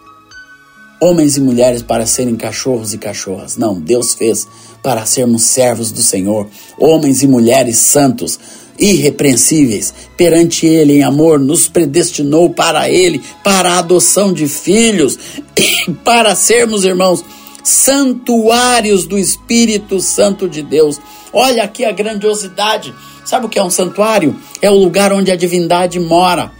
homens 1.00 1.36
e 1.36 1.40
mulheres 1.40 1.82
para 1.82 2.04
serem 2.04 2.36
cachorros 2.36 2.92
e 2.92 2.98
cachorras. 2.98 3.56
Não, 3.56 3.80
Deus 3.80 4.12
fez 4.12 4.46
para 4.82 5.06
sermos 5.06 5.42
servos 5.42 5.90
do 5.90 6.02
Senhor, 6.02 6.46
homens 6.78 7.22
e 7.22 7.26
mulheres 7.26 7.78
santos, 7.78 8.38
irrepreensíveis 8.78 9.92
perante 10.16 10.66
Ele 10.66 10.94
em 10.94 11.02
amor, 11.02 11.38
nos 11.38 11.68
predestinou 11.68 12.50
para 12.50 12.88
Ele, 12.88 13.20
para 13.42 13.72
a 13.72 13.78
adoção 13.78 14.32
de 14.32 14.46
filhos, 14.46 15.18
para 16.04 16.34
sermos, 16.34 16.84
irmãos, 16.84 17.24
santuários 17.62 19.06
do 19.06 19.18
Espírito 19.18 20.00
Santo 20.00 20.48
de 20.48 20.62
Deus. 20.62 20.98
Olha 21.32 21.62
aqui 21.62 21.84
a 21.84 21.92
grandiosidade. 21.92 22.94
Sabe 23.24 23.46
o 23.46 23.48
que 23.48 23.58
é 23.58 23.62
um 23.62 23.70
santuário? 23.70 24.36
É 24.60 24.70
o 24.70 24.74
lugar 24.74 25.12
onde 25.12 25.30
a 25.30 25.36
divindade 25.36 26.00
mora. 26.00 26.52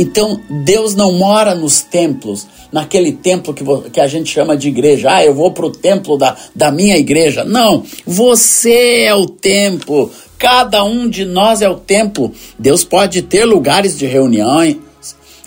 Então, 0.00 0.40
Deus 0.48 0.94
não 0.94 1.10
mora 1.10 1.56
nos 1.56 1.80
templos, 1.82 2.46
naquele 2.70 3.10
templo 3.10 3.52
que, 3.52 3.64
que 3.90 4.00
a 4.00 4.06
gente 4.06 4.30
chama 4.30 4.56
de 4.56 4.68
igreja. 4.68 5.10
Ah, 5.10 5.24
eu 5.24 5.34
vou 5.34 5.50
para 5.50 5.66
o 5.66 5.72
templo 5.72 6.16
da, 6.16 6.36
da 6.54 6.70
minha 6.70 6.96
igreja. 6.96 7.42
Não, 7.42 7.82
você 8.06 9.02
é 9.06 9.14
o 9.14 9.26
templo. 9.26 10.08
Cada 10.38 10.84
um 10.84 11.10
de 11.10 11.24
nós 11.24 11.62
é 11.62 11.68
o 11.68 11.74
templo. 11.74 12.32
Deus 12.56 12.84
pode 12.84 13.22
ter 13.22 13.44
lugares 13.44 13.98
de 13.98 14.06
reunião, 14.06 14.62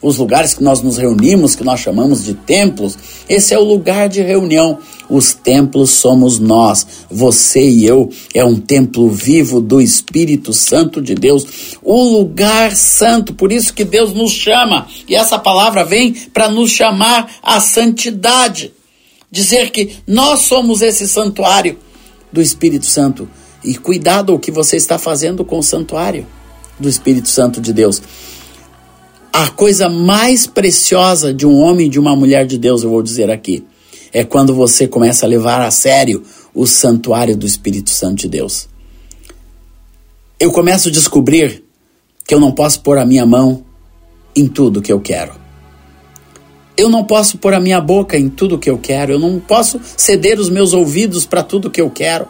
os 0.01 0.17
lugares 0.17 0.53
que 0.53 0.63
nós 0.63 0.81
nos 0.81 0.97
reunimos, 0.97 1.55
que 1.55 1.63
nós 1.63 1.79
chamamos 1.79 2.23
de 2.23 2.33
templos, 2.33 2.97
esse 3.29 3.53
é 3.53 3.59
o 3.59 3.63
lugar 3.63 4.09
de 4.09 4.21
reunião. 4.21 4.79
Os 5.07 5.33
templos 5.33 5.91
somos 5.91 6.39
nós, 6.39 6.87
você 7.09 7.61
e 7.61 7.85
eu. 7.85 8.09
É 8.33 8.43
um 8.43 8.59
templo 8.59 9.09
vivo 9.09 9.61
do 9.61 9.79
Espírito 9.79 10.53
Santo 10.53 11.01
de 11.01 11.13
Deus, 11.13 11.77
o 11.83 12.01
lugar 12.17 12.75
santo. 12.75 13.33
Por 13.33 13.51
isso 13.51 13.73
que 13.73 13.83
Deus 13.83 14.13
nos 14.13 14.31
chama, 14.31 14.87
e 15.07 15.15
essa 15.15 15.37
palavra 15.37 15.83
vem 15.83 16.13
para 16.33 16.49
nos 16.49 16.71
chamar 16.71 17.29
à 17.43 17.59
santidade. 17.59 18.73
Dizer 19.29 19.69
que 19.69 19.97
nós 20.07 20.41
somos 20.41 20.81
esse 20.81 21.07
santuário 21.07 21.77
do 22.31 22.41
Espírito 22.41 22.85
Santo. 22.85 23.29
E 23.63 23.75
cuidado 23.75 24.33
o 24.33 24.39
que 24.39 24.51
você 24.51 24.75
está 24.75 24.97
fazendo 24.97 25.45
com 25.45 25.59
o 25.59 25.63
santuário 25.63 26.25
do 26.79 26.89
Espírito 26.89 27.29
Santo 27.29 27.61
de 27.61 27.71
Deus. 27.71 28.01
A 29.33 29.49
coisa 29.49 29.87
mais 29.87 30.45
preciosa 30.45 31.33
de 31.33 31.47
um 31.47 31.57
homem 31.57 31.87
e 31.87 31.89
de 31.89 31.99
uma 31.99 32.15
mulher 32.15 32.45
de 32.45 32.57
Deus, 32.57 32.83
eu 32.83 32.89
vou 32.89 33.01
dizer 33.01 33.31
aqui, 33.31 33.63
é 34.11 34.25
quando 34.25 34.53
você 34.53 34.87
começa 34.87 35.25
a 35.25 35.29
levar 35.29 35.61
a 35.61 35.71
sério 35.71 36.21
o 36.53 36.67
santuário 36.67 37.37
do 37.37 37.45
Espírito 37.45 37.91
Santo 37.91 38.15
de 38.15 38.27
Deus. 38.27 38.67
Eu 40.37 40.51
começo 40.51 40.89
a 40.89 40.91
descobrir 40.91 41.63
que 42.27 42.33
eu 42.33 42.41
não 42.41 42.51
posso 42.51 42.81
pôr 42.81 42.97
a 42.97 43.05
minha 43.05 43.25
mão 43.25 43.63
em 44.35 44.47
tudo 44.47 44.81
que 44.81 44.91
eu 44.91 44.99
quero. 44.99 45.39
Eu 46.75 46.89
não 46.89 47.05
posso 47.05 47.37
pôr 47.37 47.53
a 47.53 47.59
minha 47.59 47.79
boca 47.79 48.17
em 48.17 48.27
tudo 48.27 48.59
que 48.59 48.69
eu 48.69 48.77
quero. 48.77 49.13
Eu 49.13 49.19
não 49.19 49.39
posso 49.39 49.79
ceder 49.95 50.39
os 50.39 50.49
meus 50.49 50.73
ouvidos 50.73 51.25
para 51.25 51.43
tudo 51.43 51.69
que 51.69 51.79
eu 51.79 51.89
quero. 51.89 52.27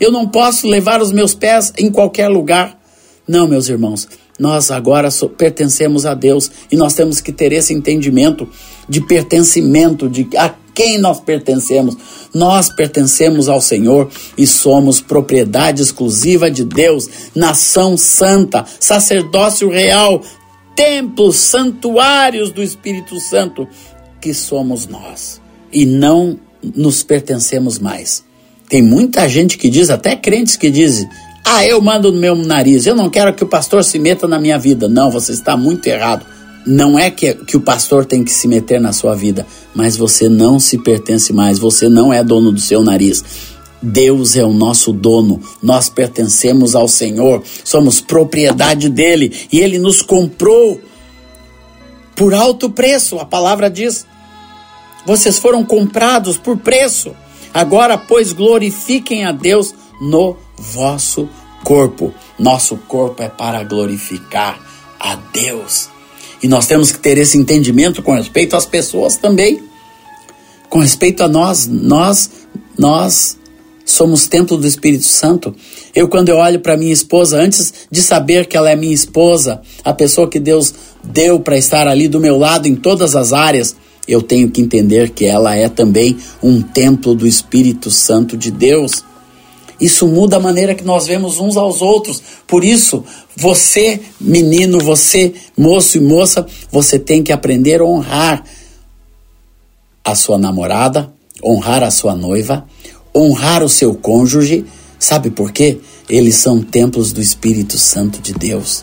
Eu 0.00 0.10
não 0.10 0.26
posso 0.26 0.66
levar 0.66 1.02
os 1.02 1.12
meus 1.12 1.34
pés 1.34 1.72
em 1.76 1.90
qualquer 1.90 2.28
lugar. 2.28 2.78
Não, 3.26 3.48
meus 3.48 3.68
irmãos, 3.68 4.08
nós 4.38 4.70
agora 4.70 5.08
pertencemos 5.36 6.06
a 6.06 6.14
Deus 6.14 6.50
e 6.70 6.76
nós 6.76 6.94
temos 6.94 7.20
que 7.20 7.32
ter 7.32 7.52
esse 7.52 7.74
entendimento 7.74 8.48
de 8.88 9.00
pertencimento, 9.00 10.08
de 10.08 10.28
a 10.36 10.54
quem 10.72 10.96
nós 10.96 11.18
pertencemos. 11.18 11.96
Nós 12.32 12.68
pertencemos 12.68 13.48
ao 13.48 13.60
Senhor 13.60 14.08
e 14.36 14.46
somos 14.46 15.00
propriedade 15.00 15.82
exclusiva 15.82 16.48
de 16.48 16.64
Deus, 16.64 17.08
nação 17.34 17.96
santa, 17.96 18.64
sacerdócio 18.78 19.68
real, 19.68 20.22
templos, 20.76 21.36
santuários 21.36 22.52
do 22.52 22.62
Espírito 22.62 23.18
Santo, 23.18 23.66
que 24.20 24.32
somos 24.32 24.86
nós. 24.86 25.40
E 25.72 25.84
não 25.84 26.38
nos 26.62 27.02
pertencemos 27.02 27.80
mais. 27.80 28.24
Tem 28.68 28.80
muita 28.80 29.28
gente 29.28 29.58
que 29.58 29.68
diz, 29.68 29.90
até 29.90 30.14
crentes 30.14 30.56
que 30.56 30.70
dizem, 30.70 31.08
ah, 31.50 31.66
eu 31.66 31.80
mando 31.80 32.12
no 32.12 32.20
meu 32.20 32.34
nariz, 32.34 32.84
eu 32.84 32.94
não 32.94 33.08
quero 33.08 33.32
que 33.32 33.42
o 33.42 33.48
pastor 33.48 33.82
se 33.82 33.98
meta 33.98 34.28
na 34.28 34.38
minha 34.38 34.58
vida. 34.58 34.86
Não, 34.86 35.10
você 35.10 35.32
está 35.32 35.56
muito 35.56 35.86
errado. 35.86 36.26
Não 36.66 36.98
é 36.98 37.10
que, 37.10 37.32
que 37.32 37.56
o 37.56 37.60
pastor 37.60 38.04
tem 38.04 38.22
que 38.22 38.30
se 38.30 38.46
meter 38.46 38.78
na 38.78 38.92
sua 38.92 39.14
vida, 39.14 39.46
mas 39.74 39.96
você 39.96 40.28
não 40.28 40.60
se 40.60 40.76
pertence 40.76 41.32
mais, 41.32 41.58
você 41.58 41.88
não 41.88 42.12
é 42.12 42.22
dono 42.22 42.52
do 42.52 42.60
seu 42.60 42.84
nariz. 42.84 43.24
Deus 43.80 44.36
é 44.36 44.44
o 44.44 44.52
nosso 44.52 44.92
dono, 44.92 45.40
nós 45.62 45.88
pertencemos 45.88 46.74
ao 46.74 46.86
Senhor, 46.86 47.42
somos 47.64 47.98
propriedade 47.98 48.90
dele 48.90 49.32
e 49.50 49.60
ele 49.60 49.78
nos 49.78 50.02
comprou 50.02 50.78
por 52.14 52.34
alto 52.34 52.68
preço, 52.68 53.18
a 53.18 53.24
palavra 53.24 53.70
diz. 53.70 54.04
Vocês 55.06 55.38
foram 55.38 55.64
comprados 55.64 56.36
por 56.36 56.58
preço. 56.58 57.14
Agora, 57.54 57.96
pois, 57.96 58.32
glorifiquem 58.32 59.24
a 59.24 59.32
Deus 59.32 59.74
no 60.00 60.36
vosso 60.58 61.28
corpo. 61.64 62.12
Nosso 62.38 62.76
corpo 62.76 63.22
é 63.22 63.28
para 63.28 63.62
glorificar 63.62 64.60
a 64.98 65.16
Deus. 65.16 65.88
E 66.42 66.48
nós 66.48 66.66
temos 66.66 66.92
que 66.92 66.98
ter 66.98 67.18
esse 67.18 67.36
entendimento 67.36 68.02
com 68.02 68.12
respeito 68.12 68.56
às 68.56 68.66
pessoas 68.66 69.16
também. 69.16 69.62
Com 70.68 70.80
respeito 70.80 71.22
a 71.22 71.28
nós, 71.28 71.66
nós, 71.66 72.30
nós 72.78 73.38
somos 73.84 74.28
templo 74.28 74.56
do 74.56 74.66
Espírito 74.66 75.06
Santo. 75.06 75.54
Eu, 75.94 76.08
quando 76.08 76.28
eu 76.28 76.36
olho 76.36 76.60
para 76.60 76.76
minha 76.76 76.92
esposa, 76.92 77.40
antes 77.40 77.72
de 77.90 78.02
saber 78.02 78.46
que 78.46 78.56
ela 78.56 78.70
é 78.70 78.76
minha 78.76 78.94
esposa, 78.94 79.60
a 79.82 79.92
pessoa 79.92 80.28
que 80.28 80.38
Deus 80.38 80.74
deu 81.02 81.40
para 81.40 81.56
estar 81.56 81.88
ali 81.88 82.06
do 82.06 82.20
meu 82.20 82.36
lado 82.36 82.68
em 82.68 82.76
todas 82.76 83.16
as 83.16 83.32
áreas, 83.32 83.74
eu 84.06 84.22
tenho 84.22 84.50
que 84.50 84.60
entender 84.60 85.10
que 85.10 85.24
ela 85.24 85.56
é 85.56 85.68
também 85.68 86.16
um 86.42 86.62
templo 86.62 87.14
do 87.14 87.26
Espírito 87.26 87.90
Santo 87.90 88.36
de 88.36 88.50
Deus. 88.50 89.04
Isso 89.80 90.08
muda 90.08 90.36
a 90.36 90.40
maneira 90.40 90.74
que 90.74 90.84
nós 90.84 91.06
vemos 91.06 91.38
uns 91.38 91.56
aos 91.56 91.80
outros. 91.80 92.20
Por 92.46 92.64
isso, 92.64 93.04
você, 93.36 94.00
menino, 94.20 94.78
você, 94.80 95.32
moço 95.56 95.98
e 95.98 96.00
moça, 96.00 96.46
você 96.70 96.98
tem 96.98 97.22
que 97.22 97.32
aprender 97.32 97.80
a 97.80 97.84
honrar 97.84 98.44
a 100.04 100.14
sua 100.14 100.38
namorada, 100.38 101.12
honrar 101.42 101.82
a 101.82 101.90
sua 101.90 102.16
noiva, 102.16 102.66
honrar 103.14 103.62
o 103.62 103.68
seu 103.68 103.94
cônjuge. 103.94 104.64
Sabe 104.98 105.30
por 105.30 105.52
quê? 105.52 105.78
Eles 106.08 106.36
são 106.36 106.60
templos 106.60 107.12
do 107.12 107.20
Espírito 107.20 107.78
Santo 107.78 108.20
de 108.20 108.32
Deus. 108.32 108.82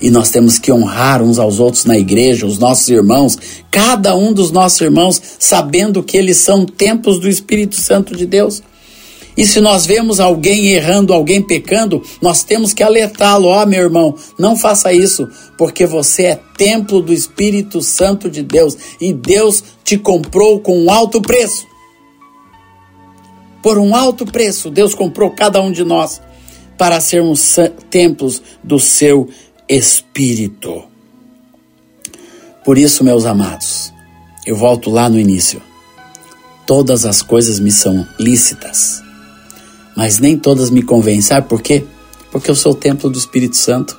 E 0.00 0.10
nós 0.10 0.30
temos 0.30 0.58
que 0.58 0.72
honrar 0.72 1.22
uns 1.22 1.38
aos 1.38 1.58
outros 1.58 1.84
na 1.84 1.98
igreja, 1.98 2.46
os 2.46 2.58
nossos 2.58 2.88
irmãos, 2.88 3.36
cada 3.70 4.16
um 4.16 4.32
dos 4.32 4.50
nossos 4.50 4.80
irmãos, 4.80 5.20
sabendo 5.38 6.02
que 6.02 6.16
eles 6.16 6.36
são 6.36 6.64
templos 6.64 7.18
do 7.18 7.28
Espírito 7.28 7.76
Santo 7.76 8.16
de 8.16 8.24
Deus. 8.24 8.62
E 9.38 9.46
se 9.46 9.60
nós 9.60 9.86
vemos 9.86 10.18
alguém 10.18 10.72
errando, 10.72 11.14
alguém 11.14 11.40
pecando, 11.40 12.02
nós 12.20 12.42
temos 12.42 12.72
que 12.72 12.82
alertá-lo: 12.82 13.46
ó, 13.46 13.62
oh, 13.62 13.66
meu 13.66 13.84
irmão, 13.84 14.16
não 14.36 14.56
faça 14.56 14.92
isso, 14.92 15.28
porque 15.56 15.86
você 15.86 16.24
é 16.24 16.40
templo 16.56 17.00
do 17.00 17.12
Espírito 17.12 17.80
Santo 17.80 18.28
de 18.28 18.42
Deus 18.42 18.76
e 19.00 19.12
Deus 19.12 19.62
te 19.84 19.96
comprou 19.96 20.58
com 20.58 20.76
um 20.76 20.90
alto 20.90 21.22
preço. 21.22 21.68
Por 23.62 23.78
um 23.78 23.94
alto 23.94 24.26
preço, 24.26 24.70
Deus 24.70 24.92
comprou 24.92 25.30
cada 25.30 25.62
um 25.62 25.70
de 25.70 25.84
nós 25.84 26.20
para 26.76 27.00
sermos 27.00 27.58
templos 27.88 28.42
do 28.64 28.80
seu 28.80 29.28
Espírito. 29.68 30.82
Por 32.64 32.76
isso, 32.76 33.04
meus 33.04 33.24
amados, 33.24 33.92
eu 34.44 34.56
volto 34.56 34.90
lá 34.90 35.08
no 35.08 35.18
início. 35.18 35.62
Todas 36.66 37.06
as 37.06 37.22
coisas 37.22 37.60
me 37.60 37.70
são 37.70 38.04
lícitas 38.18 39.06
mas 39.98 40.20
nem 40.20 40.38
todas 40.38 40.70
me 40.70 40.80
convêm. 40.80 41.20
Sabe 41.20 41.48
por 41.48 41.60
quê? 41.60 41.82
Porque 42.30 42.48
eu 42.48 42.54
sou 42.54 42.70
o 42.70 42.74
templo 42.76 43.10
do 43.10 43.18
Espírito 43.18 43.56
Santo. 43.56 43.98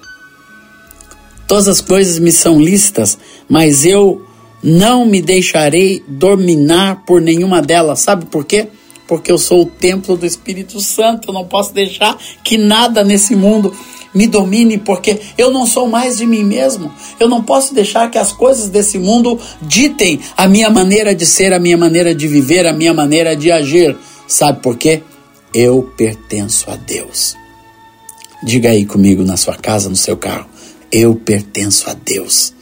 Todas 1.45 1.67
as 1.67 1.81
coisas 1.81 2.17
me 2.19 2.31
são 2.31 2.57
lícitas, 2.57 3.17
mas 3.49 3.85
eu 3.85 4.25
não 4.63 5.05
me 5.05 5.21
deixarei 5.21 6.01
dominar 6.07 7.03
por 7.05 7.19
nenhuma 7.19 7.61
delas. 7.61 7.99
Sabe 7.99 8.27
por 8.27 8.45
quê? 8.45 8.69
Porque 9.09 9.29
eu 9.29 9.37
sou 9.37 9.63
o 9.63 9.65
templo 9.65 10.15
do 10.15 10.25
Espírito 10.25 10.79
Santo. 10.79 11.31
Eu 11.31 11.33
não 11.33 11.43
posso 11.43 11.73
deixar 11.73 12.17
que 12.45 12.57
nada 12.57 13.03
nesse 13.03 13.35
mundo 13.35 13.75
me 14.15 14.25
domine, 14.25 14.77
porque 14.77 15.19
eu 15.37 15.51
não 15.51 15.65
sou 15.65 15.85
mais 15.85 16.17
de 16.17 16.25
mim 16.25 16.45
mesmo. 16.45 16.93
Eu 17.19 17.27
não 17.27 17.43
posso 17.43 17.73
deixar 17.73 18.09
que 18.09 18.17
as 18.17 18.31
coisas 18.31 18.69
desse 18.69 18.97
mundo 18.97 19.37
ditem 19.61 20.21
a 20.37 20.47
minha 20.47 20.69
maneira 20.69 21.13
de 21.13 21.25
ser, 21.25 21.51
a 21.51 21.59
minha 21.59 21.77
maneira 21.77 22.15
de 22.15 22.25
viver, 22.25 22.65
a 22.65 22.71
minha 22.71 22.93
maneira 22.93 23.35
de 23.35 23.51
agir. 23.51 23.97
Sabe 24.25 24.61
por 24.61 24.77
quê? 24.77 25.03
Eu 25.53 25.83
pertenço 25.97 26.69
a 26.69 26.75
Deus. 26.75 27.35
Diga 28.43 28.69
aí 28.69 28.85
comigo 28.85 29.23
na 29.23 29.35
sua 29.35 29.55
casa, 29.55 29.89
no 29.89 29.95
seu 29.95 30.15
carro. 30.15 30.47
Eu 30.91 31.15
pertenço 31.15 31.89
a 31.89 31.93
Deus. 31.93 32.53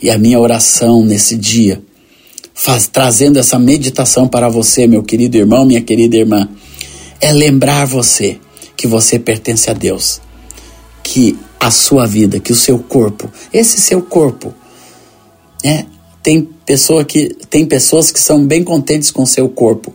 E 0.00 0.10
a 0.10 0.18
minha 0.18 0.38
oração 0.38 1.04
nesse 1.04 1.36
dia, 1.36 1.82
faz, 2.54 2.86
trazendo 2.86 3.38
essa 3.38 3.58
meditação 3.58 4.28
para 4.28 4.48
você, 4.48 4.86
meu 4.86 5.02
querido 5.02 5.36
irmão, 5.36 5.64
minha 5.64 5.80
querida 5.80 6.16
irmã, 6.16 6.48
é 7.20 7.32
lembrar 7.32 7.86
você 7.86 8.38
que 8.76 8.86
você 8.86 9.18
pertence 9.18 9.70
a 9.70 9.72
Deus, 9.72 10.20
que 11.02 11.38
a 11.58 11.70
sua 11.70 12.06
vida, 12.06 12.38
que 12.38 12.52
o 12.52 12.56
seu 12.56 12.78
corpo, 12.78 13.30
esse 13.52 13.80
seu 13.80 14.02
corpo, 14.02 14.54
né? 15.64 15.86
Tem 16.22 16.42
pessoa 16.42 17.04
que 17.04 17.28
tem 17.48 17.64
pessoas 17.64 18.10
que 18.10 18.18
são 18.18 18.44
bem 18.44 18.64
contentes 18.64 19.10
com 19.10 19.22
o 19.22 19.26
seu 19.26 19.48
corpo. 19.48 19.94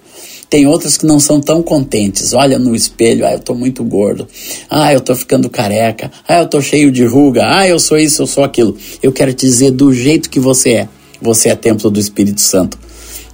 Tem 0.51 0.67
outras 0.67 0.97
que 0.97 1.05
não 1.05 1.17
são 1.17 1.39
tão 1.39 1.63
contentes. 1.63 2.33
Olha 2.33 2.59
no 2.59 2.75
espelho, 2.75 3.25
ah, 3.25 3.31
eu 3.31 3.39
tô 3.39 3.55
muito 3.55 3.85
gordo. 3.85 4.27
Ah, 4.69 4.91
eu 4.91 4.99
tô 4.99 5.15
ficando 5.15 5.49
careca. 5.49 6.11
Ah, 6.27 6.41
eu 6.41 6.45
tô 6.45 6.61
cheio 6.61 6.91
de 6.91 7.05
ruga. 7.05 7.43
Ah, 7.45 7.65
eu 7.65 7.79
sou 7.79 7.97
isso, 7.97 8.21
eu 8.21 8.27
sou 8.27 8.43
aquilo. 8.43 8.75
Eu 9.01 9.13
quero 9.13 9.33
te 9.33 9.45
dizer 9.45 9.71
do 9.71 9.93
jeito 9.93 10.29
que 10.29 10.41
você 10.41 10.71
é. 10.71 10.89
Você 11.21 11.47
é 11.47 11.55
templo 11.55 11.89
do 11.89 11.97
Espírito 11.97 12.41
Santo. 12.41 12.77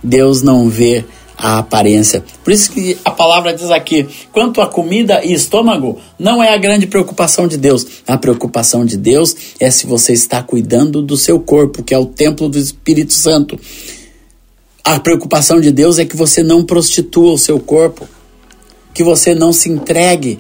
Deus 0.04 0.44
não 0.44 0.70
vê 0.70 1.04
a 1.36 1.58
aparência. 1.58 2.24
Por 2.44 2.54
isso 2.54 2.72
que 2.72 2.96
a 3.04 3.10
palavra 3.10 3.52
diz 3.52 3.72
aqui: 3.72 4.08
quanto 4.32 4.62
a 4.62 4.68
comida 4.68 5.26
e 5.26 5.34
estômago, 5.34 6.00
não 6.20 6.44
é 6.44 6.54
a 6.54 6.58
grande 6.58 6.86
preocupação 6.86 7.48
de 7.48 7.58
Deus. 7.58 7.84
A 8.06 8.16
preocupação 8.16 8.86
de 8.86 8.96
Deus 8.96 9.36
é 9.60 9.72
se 9.72 9.88
você 9.88 10.14
está 10.14 10.44
cuidando 10.44 11.02
do 11.02 11.18
seu 11.18 11.40
corpo, 11.40 11.82
que 11.82 11.96
é 11.96 11.98
o 11.98 12.06
templo 12.06 12.48
do 12.48 12.60
Espírito 12.60 13.14
Santo. 13.14 13.60
A 14.88 15.02
preocupação 15.02 15.60
de 15.60 15.70
Deus 15.70 16.00
é 16.00 16.06
que 16.06 16.16
você 16.16 16.42
não 16.42 16.64
prostitua 16.64 17.34
o 17.34 17.38
seu 17.38 17.60
corpo, 17.60 18.08
que 18.94 19.04
você 19.04 19.36
não 19.36 19.52
se 19.52 19.70
entregue 19.70 20.40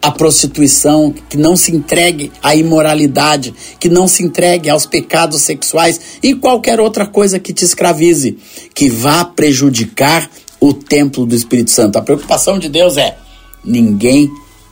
à 0.00 0.12
prostituição, 0.12 1.12
que 1.28 1.36
não 1.36 1.56
se 1.56 1.74
entregue 1.74 2.30
à 2.40 2.54
imoralidade, 2.54 3.52
que 3.80 3.88
não 3.88 4.06
se 4.06 4.22
entregue 4.22 4.70
aos 4.70 4.86
pecados 4.86 5.42
sexuais 5.42 6.00
e 6.22 6.36
qualquer 6.36 6.78
outra 6.78 7.04
coisa 7.04 7.40
que 7.40 7.52
te 7.52 7.64
escravize, 7.64 8.38
que 8.72 8.88
vá 8.88 9.24
prejudicar 9.24 10.30
o 10.60 10.72
templo 10.72 11.26
do 11.26 11.34
Espírito 11.34 11.72
Santo. 11.72 11.96
A 11.96 12.02
preocupação 12.02 12.60
de 12.60 12.68
Deus 12.68 12.96
é: 12.96 13.18
ninguém 13.64 14.30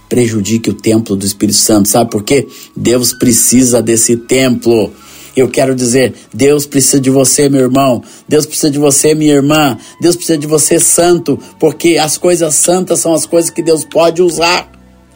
prejudique 0.09 0.71
o 0.71 0.75
templo 0.75 1.17
do 1.17 1.27
Espírito 1.27 1.59
Santo. 1.59 1.89
Sabe 1.89 2.09
por 2.09 2.23
quê? 2.23 2.47
Deus 2.77 3.13
precisa 3.13 3.83
desse 3.83 4.17
templo. 4.17 4.93
Eu 5.37 5.49
quero 5.49 5.75
dizer, 5.75 6.15
Deus 6.33 6.65
precisa 6.65 7.01
de 7.01 7.11
você, 7.11 7.49
meu 7.49 7.63
irmão. 7.63 8.03
Deus 8.29 8.47
precisa 8.47 8.71
de 8.71 8.79
você, 8.79 9.15
minha 9.15 9.35
irmã. 9.35 9.77
Deus 10.01 10.15
precisa 10.15 10.39
de 10.39 10.47
você, 10.47 10.79
santo, 10.79 11.39
porque 11.59 11.99
as 11.99 12.17
coisas 12.17 12.55
santas 12.55 13.01
são 13.01 13.13
as 13.13 13.27
coisas 13.27 13.51
que 13.51 13.63
Deus 13.63 13.85
pode 13.85 14.23
usar. 14.23 14.71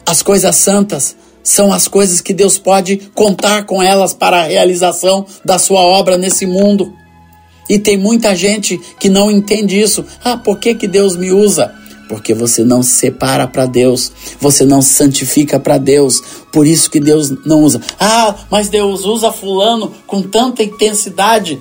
As 0.05 0.21
coisas 0.21 0.55
santas 0.55 1.15
são 1.41 1.71
as 1.71 1.87
coisas 1.87 2.19
que 2.19 2.33
Deus 2.33 2.57
pode 2.57 2.97
contar 3.15 3.63
com 3.63 3.81
elas 3.81 4.13
para 4.13 4.41
a 4.41 4.47
realização 4.47 5.25
da 5.45 5.57
sua 5.57 5.81
obra 5.81 6.17
nesse 6.17 6.45
mundo. 6.45 6.93
E 7.69 7.77
tem 7.77 7.97
muita 7.97 8.35
gente 8.35 8.79
que 8.99 9.09
não 9.09 9.31
entende 9.31 9.79
isso. 9.79 10.03
Ah, 10.23 10.35
por 10.35 10.59
que, 10.59 10.73
que 10.73 10.87
Deus 10.87 11.15
me 11.15 11.31
usa? 11.31 11.71
Porque 12.09 12.33
você 12.33 12.63
não 12.63 12.81
se 12.81 12.95
separa 12.95 13.47
para 13.47 13.67
Deus, 13.67 14.11
você 14.41 14.65
não 14.65 14.81
se 14.81 14.95
santifica 14.95 15.59
para 15.59 15.77
Deus, 15.77 16.21
por 16.51 16.65
isso 16.65 16.89
que 16.89 16.99
Deus 16.99 17.29
não 17.45 17.61
usa. 17.61 17.79
Ah, 17.99 18.35
mas 18.49 18.67
Deus 18.67 19.05
usa 19.05 19.31
Fulano 19.31 19.93
com 20.07 20.23
tanta 20.23 20.63
intensidade. 20.63 21.59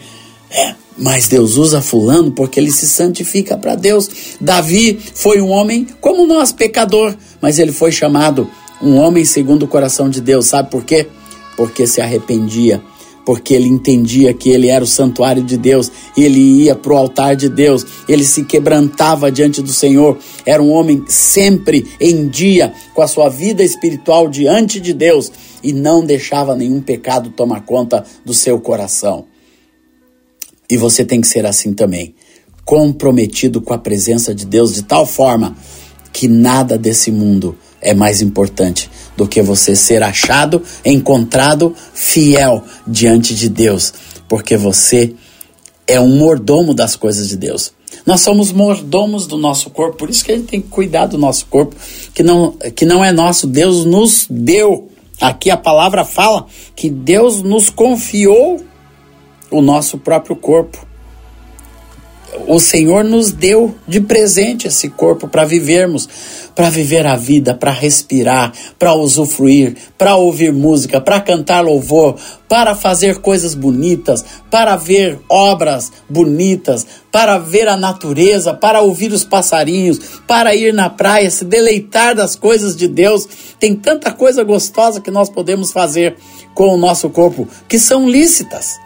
É, 0.50 0.74
mas 0.96 1.28
Deus 1.28 1.58
usa 1.58 1.82
Fulano 1.82 2.32
porque 2.32 2.58
ele 2.58 2.72
se 2.72 2.88
santifica 2.88 3.58
para 3.58 3.74
Deus. 3.74 4.08
Davi 4.40 4.98
foi 5.14 5.42
um 5.42 5.50
homem 5.50 5.86
como 6.00 6.26
nós, 6.26 6.50
pecador, 6.50 7.14
mas 7.42 7.58
ele 7.58 7.70
foi 7.70 7.92
chamado 7.92 8.50
um 8.80 8.96
homem 8.96 9.26
segundo 9.26 9.64
o 9.64 9.68
coração 9.68 10.08
de 10.08 10.22
Deus. 10.22 10.46
Sabe 10.46 10.70
por 10.70 10.82
quê? 10.82 11.06
Porque 11.58 11.86
se 11.86 12.00
arrependia, 12.00 12.82
porque 13.28 13.52
ele 13.52 13.68
entendia 13.68 14.32
que 14.32 14.48
ele 14.48 14.68
era 14.68 14.82
o 14.82 14.86
santuário 14.86 15.42
de 15.42 15.58
Deus, 15.58 15.92
ele 16.16 16.40
ia 16.62 16.74
para 16.74 16.94
o 16.94 16.96
altar 16.96 17.36
de 17.36 17.50
Deus, 17.50 17.84
ele 18.08 18.24
se 18.24 18.42
quebrantava 18.42 19.30
diante 19.30 19.60
do 19.60 19.70
Senhor. 19.70 20.16
Era 20.46 20.62
um 20.62 20.70
homem 20.70 21.04
sempre 21.08 21.86
em 22.00 22.26
dia 22.26 22.72
com 22.94 23.02
a 23.02 23.06
sua 23.06 23.28
vida 23.28 23.62
espiritual 23.62 24.30
diante 24.30 24.80
de 24.80 24.94
Deus 24.94 25.30
e 25.62 25.74
não 25.74 26.02
deixava 26.02 26.56
nenhum 26.56 26.80
pecado 26.80 27.28
tomar 27.28 27.66
conta 27.66 28.02
do 28.24 28.32
seu 28.32 28.58
coração. 28.58 29.26
E 30.70 30.78
você 30.78 31.04
tem 31.04 31.20
que 31.20 31.28
ser 31.28 31.44
assim 31.44 31.74
também, 31.74 32.14
comprometido 32.64 33.60
com 33.60 33.74
a 33.74 33.78
presença 33.78 34.34
de 34.34 34.46
Deus 34.46 34.72
de 34.72 34.84
tal 34.84 35.04
forma 35.04 35.54
que 36.14 36.26
nada 36.26 36.78
desse 36.78 37.12
mundo 37.12 37.58
é 37.80 37.94
mais 37.94 38.20
importante 38.20 38.90
do 39.16 39.26
que 39.26 39.42
você 39.42 39.74
ser 39.74 40.02
achado, 40.02 40.62
encontrado 40.84 41.74
fiel 41.94 42.64
diante 42.86 43.34
de 43.34 43.48
Deus, 43.48 43.92
porque 44.28 44.56
você 44.56 45.14
é 45.86 46.00
um 46.00 46.18
mordomo 46.18 46.74
das 46.74 46.96
coisas 46.96 47.28
de 47.28 47.36
Deus. 47.36 47.72
Nós 48.04 48.20
somos 48.20 48.52
mordomos 48.52 49.26
do 49.26 49.36
nosso 49.36 49.70
corpo, 49.70 49.98
por 49.98 50.10
isso 50.10 50.24
que 50.24 50.32
a 50.32 50.36
gente 50.36 50.48
tem 50.48 50.60
que 50.60 50.68
cuidar 50.68 51.06
do 51.06 51.18
nosso 51.18 51.46
corpo, 51.46 51.74
que 52.14 52.22
não, 52.22 52.52
que 52.74 52.84
não 52.84 53.04
é 53.04 53.12
nosso, 53.12 53.46
Deus 53.46 53.84
nos 53.84 54.26
deu. 54.28 54.88
Aqui 55.20 55.50
a 55.50 55.56
palavra 55.56 56.04
fala 56.04 56.46
que 56.76 56.88
Deus 56.88 57.42
nos 57.42 57.70
confiou 57.70 58.62
o 59.50 59.60
nosso 59.60 59.98
próprio 59.98 60.36
corpo 60.36 60.87
o 62.46 62.58
Senhor 62.58 63.04
nos 63.04 63.32
deu 63.32 63.74
de 63.86 64.00
presente 64.00 64.68
esse 64.68 64.88
corpo 64.90 65.28
para 65.28 65.44
vivermos, 65.44 66.08
para 66.54 66.68
viver 66.68 67.06
a 67.06 67.16
vida, 67.16 67.54
para 67.54 67.70
respirar, 67.70 68.52
para 68.78 68.94
usufruir, 68.94 69.76
para 69.96 70.16
ouvir 70.16 70.52
música, 70.52 71.00
para 71.00 71.20
cantar 71.20 71.62
louvor, 71.62 72.16
para 72.48 72.74
fazer 72.74 73.18
coisas 73.18 73.54
bonitas, 73.54 74.24
para 74.50 74.76
ver 74.76 75.18
obras 75.28 75.90
bonitas, 76.08 76.86
para 77.10 77.38
ver 77.38 77.66
a 77.66 77.76
natureza, 77.76 78.52
para 78.52 78.82
ouvir 78.82 79.12
os 79.12 79.24
passarinhos, 79.24 79.98
para 80.26 80.54
ir 80.54 80.74
na 80.74 80.90
praia, 80.90 81.30
se 81.30 81.44
deleitar 81.44 82.14
das 82.14 82.36
coisas 82.36 82.76
de 82.76 82.88
Deus. 82.88 83.26
Tem 83.58 83.74
tanta 83.74 84.12
coisa 84.12 84.44
gostosa 84.44 85.00
que 85.00 85.10
nós 85.10 85.30
podemos 85.30 85.72
fazer 85.72 86.16
com 86.54 86.74
o 86.74 86.76
nosso 86.76 87.08
corpo 87.08 87.48
que 87.66 87.78
são 87.78 88.08
lícitas, 88.08 88.78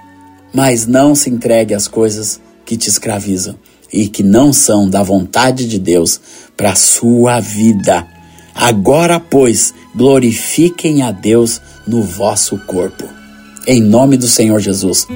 mas 0.54 0.86
não 0.86 1.14
se 1.14 1.30
entregue 1.30 1.74
às 1.74 1.88
coisas 1.88 2.40
que 2.72 2.76
te 2.78 2.88
escravizam 2.88 3.54
e 3.92 4.08
que 4.08 4.22
não 4.22 4.50
são 4.50 4.88
da 4.88 5.02
vontade 5.02 5.68
de 5.68 5.78
Deus 5.78 6.18
para 6.56 6.72
a 6.72 6.74
sua 6.74 7.38
vida. 7.38 8.06
Agora, 8.54 9.20
pois, 9.20 9.74
glorifiquem 9.94 11.02
a 11.02 11.12
Deus 11.12 11.60
no 11.86 12.02
vosso 12.02 12.56
corpo. 12.66 13.04
Em 13.66 13.78
nome 13.78 14.16
do 14.16 14.26
Senhor 14.26 14.58
Jesus. 14.58 15.06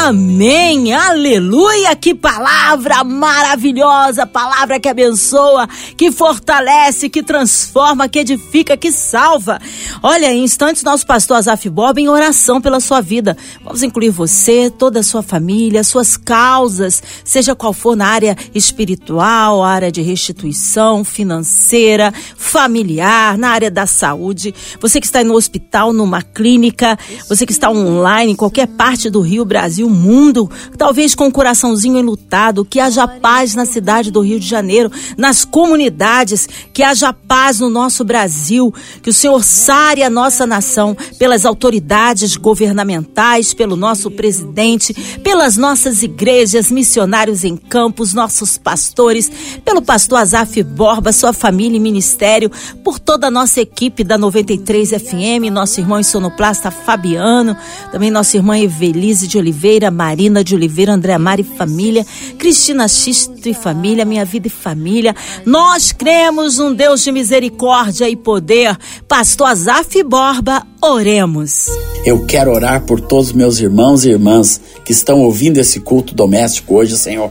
Amém, 0.00 0.94
aleluia, 0.94 1.94
que 1.96 2.14
palavra 2.14 3.02
maravilhosa, 3.02 4.26
palavra 4.26 4.78
que 4.78 4.88
abençoa, 4.88 5.68
que 5.96 6.12
fortalece, 6.12 7.10
que 7.10 7.20
transforma, 7.20 8.08
que 8.08 8.20
edifica, 8.20 8.76
que 8.76 8.92
salva. 8.92 9.60
Olha, 10.00 10.32
em 10.32 10.44
instantes, 10.44 10.84
nosso 10.84 11.04
pastor 11.04 11.38
Azaf 11.38 11.68
Bob 11.68 12.00
em 12.00 12.08
oração 12.08 12.60
pela 12.60 12.78
sua 12.78 13.00
vida. 13.00 13.36
Vamos 13.62 13.82
incluir 13.82 14.10
você, 14.10 14.70
toda 14.70 15.00
a 15.00 15.02
sua 15.02 15.22
família, 15.22 15.82
suas 15.82 16.16
causas, 16.16 17.02
seja 17.24 17.56
qual 17.56 17.72
for 17.72 17.96
na 17.96 18.06
área 18.06 18.36
espiritual, 18.54 19.64
área 19.64 19.90
de 19.90 20.00
restituição, 20.00 21.04
financeira, 21.04 22.14
familiar, 22.36 23.36
na 23.36 23.50
área 23.50 23.70
da 23.70 23.84
saúde. 23.84 24.54
Você 24.80 25.00
que 25.00 25.06
está 25.06 25.24
no 25.24 25.34
hospital, 25.34 25.92
numa 25.92 26.22
clínica, 26.22 26.96
você 27.28 27.44
que 27.44 27.52
está 27.52 27.68
online, 27.68 28.32
em 28.32 28.36
qualquer 28.36 28.68
parte 28.68 29.10
do 29.10 29.20
Rio, 29.20 29.44
Brasil 29.44 29.87
Brasil, 29.88 30.08
mundo, 30.08 30.50
talvez 30.76 31.14
com 31.14 31.24
o 31.24 31.26
um 31.28 31.30
coraçãozinho 31.30 31.98
enlutado, 31.98 32.64
que 32.64 32.78
haja 32.78 33.08
paz 33.08 33.54
na 33.54 33.64
cidade 33.64 34.10
do 34.10 34.20
Rio 34.20 34.38
de 34.38 34.46
Janeiro, 34.46 34.90
nas 35.16 35.44
comunidades, 35.44 36.48
que 36.72 36.82
haja 36.82 37.12
paz 37.12 37.58
no 37.58 37.68
nosso 37.68 38.04
Brasil, 38.04 38.72
que 39.02 39.10
o 39.10 39.14
Senhor 39.14 39.42
sare 39.42 40.02
a 40.02 40.10
nossa 40.10 40.46
nação 40.46 40.96
pelas 41.18 41.44
autoridades 41.44 42.36
governamentais, 42.36 43.54
pelo 43.54 43.76
nosso 43.76 44.10
presidente, 44.10 44.94
pelas 45.22 45.56
nossas 45.56 46.02
igrejas, 46.02 46.70
missionários 46.70 47.44
em 47.44 47.56
campos, 47.56 48.14
nossos 48.14 48.56
pastores, 48.56 49.30
pelo 49.64 49.82
pastor 49.82 50.18
Azaf 50.18 50.62
Borba, 50.62 51.12
sua 51.12 51.32
família 51.32 51.76
e 51.76 51.80
ministério, 51.80 52.50
por 52.84 52.98
toda 52.98 53.26
a 53.28 53.30
nossa 53.30 53.60
equipe 53.60 54.04
da 54.04 54.18
93 54.18 54.90
FM, 54.90 55.50
nosso 55.50 55.80
irmão 55.80 56.02
sonoplasta 56.02 56.70
Fabiano, 56.70 57.56
também 57.90 58.10
nossa 58.10 58.36
irmã 58.36 58.58
Evelise 58.58 59.26
de 59.26 59.38
Oliveira 59.38 59.77
Oliveira, 59.78 59.90
Marina 59.92 60.42
de 60.42 60.56
Oliveira, 60.56 60.92
André 60.92 61.16
Mari 61.16 61.44
família, 61.44 62.04
Cristina 62.36 62.88
Xisto 62.88 63.48
e 63.48 63.54
família, 63.54 64.04
Minha 64.04 64.24
Vida 64.24 64.48
e 64.48 64.50
família. 64.50 65.14
Nós 65.46 65.92
cremos 65.92 66.58
num 66.58 66.74
Deus 66.74 67.04
de 67.04 67.12
misericórdia 67.12 68.08
e 68.08 68.16
poder. 68.16 68.76
Pastor 69.06 69.46
Azaf 69.46 70.02
Borba, 70.02 70.66
oremos. 70.82 71.66
Eu 72.04 72.26
quero 72.26 72.52
orar 72.52 72.82
por 72.82 73.00
todos 73.00 73.32
meus 73.32 73.60
irmãos 73.60 74.04
e 74.04 74.10
irmãs 74.10 74.60
que 74.84 74.90
estão 74.90 75.22
ouvindo 75.22 75.58
esse 75.58 75.78
culto 75.78 76.12
doméstico 76.12 76.74
hoje, 76.74 76.96
Senhor. 76.96 77.30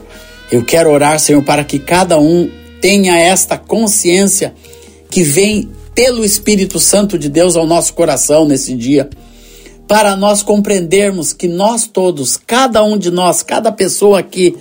Eu 0.50 0.64
quero 0.64 0.90
orar, 0.90 1.20
Senhor, 1.20 1.42
para 1.44 1.62
que 1.62 1.78
cada 1.78 2.18
um 2.18 2.50
tenha 2.80 3.18
esta 3.18 3.58
consciência 3.58 4.54
que 5.10 5.22
vem 5.22 5.68
pelo 5.94 6.24
Espírito 6.24 6.80
Santo 6.80 7.18
de 7.18 7.28
Deus 7.28 7.56
ao 7.56 7.66
nosso 7.66 7.92
coração 7.92 8.46
nesse 8.46 8.74
dia, 8.74 9.10
para 9.88 10.14
nós 10.14 10.42
compreendermos 10.42 11.32
que 11.32 11.48
nós 11.48 11.86
todos, 11.86 12.36
cada 12.36 12.84
um 12.84 12.98
de 12.98 13.10
nós, 13.10 13.42
cada 13.42 13.72
pessoa 13.72 14.18
aqui 14.18 14.54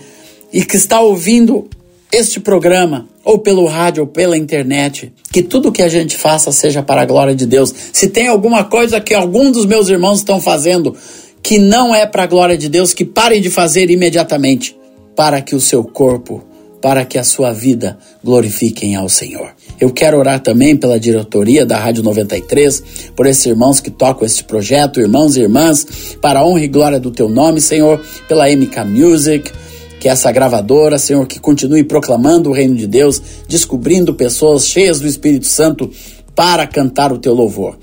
e 0.53 0.63
que 0.63 0.77
está 0.77 1.01
ouvindo 1.01 1.67
este 2.09 2.39
programa, 2.39 3.07
ou 3.25 3.37
pelo 3.37 3.67
rádio 3.67 4.03
ou 4.03 4.07
pela 4.07 4.37
internet, 4.37 5.11
que 5.29 5.43
tudo 5.43 5.73
que 5.73 5.83
a 5.83 5.89
gente 5.89 6.15
faça 6.15 6.53
seja 6.53 6.81
para 6.81 7.01
a 7.01 7.05
glória 7.05 7.35
de 7.35 7.45
Deus. 7.45 7.73
Se 7.91 8.07
tem 8.07 8.29
alguma 8.29 8.63
coisa 8.63 9.01
que 9.01 9.13
algum 9.13 9.51
dos 9.51 9.65
meus 9.65 9.89
irmãos 9.89 10.19
estão 10.19 10.39
fazendo 10.39 10.95
que 11.43 11.59
não 11.59 11.93
é 11.93 12.05
para 12.05 12.23
a 12.23 12.27
glória 12.27 12.57
de 12.57 12.69
Deus, 12.69 12.93
que 12.93 13.03
parem 13.03 13.41
de 13.41 13.49
fazer 13.49 13.89
imediatamente, 13.89 14.77
para 15.13 15.41
que 15.41 15.55
o 15.55 15.59
seu 15.59 15.83
corpo, 15.83 16.41
para 16.81 17.03
que 17.03 17.17
a 17.17 17.23
sua 17.23 17.51
vida 17.51 17.97
glorifiquem 18.23 18.95
ao 18.95 19.09
Senhor. 19.09 19.57
Eu 19.79 19.91
quero 19.91 20.17
orar 20.17 20.39
também 20.39 20.75
pela 20.75 20.99
diretoria 20.99 21.65
da 21.65 21.77
Rádio 21.77 22.03
93, 22.03 23.11
por 23.15 23.27
esses 23.27 23.45
irmãos 23.45 23.79
que 23.79 23.91
tocam 23.91 24.25
este 24.25 24.43
projeto, 24.43 24.99
irmãos 24.99 25.37
e 25.37 25.41
irmãs, 25.41 26.17
para 26.19 26.39
a 26.39 26.45
honra 26.45 26.63
e 26.63 26.67
glória 26.67 26.99
do 26.99 27.11
teu 27.11 27.29
nome, 27.29 27.61
Senhor, 27.61 28.01
pela 28.27 28.49
MK 28.49 28.83
Music, 28.85 29.51
que 29.99 30.09
essa 30.09 30.31
gravadora, 30.31 30.97
Senhor, 30.97 31.25
que 31.27 31.39
continue 31.39 31.83
proclamando 31.83 32.49
o 32.49 32.53
reino 32.53 32.75
de 32.75 32.87
Deus, 32.87 33.21
descobrindo 33.47 34.15
pessoas 34.15 34.67
cheias 34.67 34.99
do 34.99 35.07
Espírito 35.07 35.45
Santo 35.45 35.91
para 36.35 36.65
cantar 36.65 37.11
o 37.13 37.19
teu 37.19 37.33
louvor. 37.33 37.77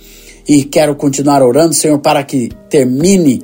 E 0.48 0.64
quero 0.64 0.94
continuar 0.96 1.42
orando, 1.42 1.74
Senhor, 1.74 1.98
para 2.00 2.22
que 2.22 2.50
termine 2.68 3.42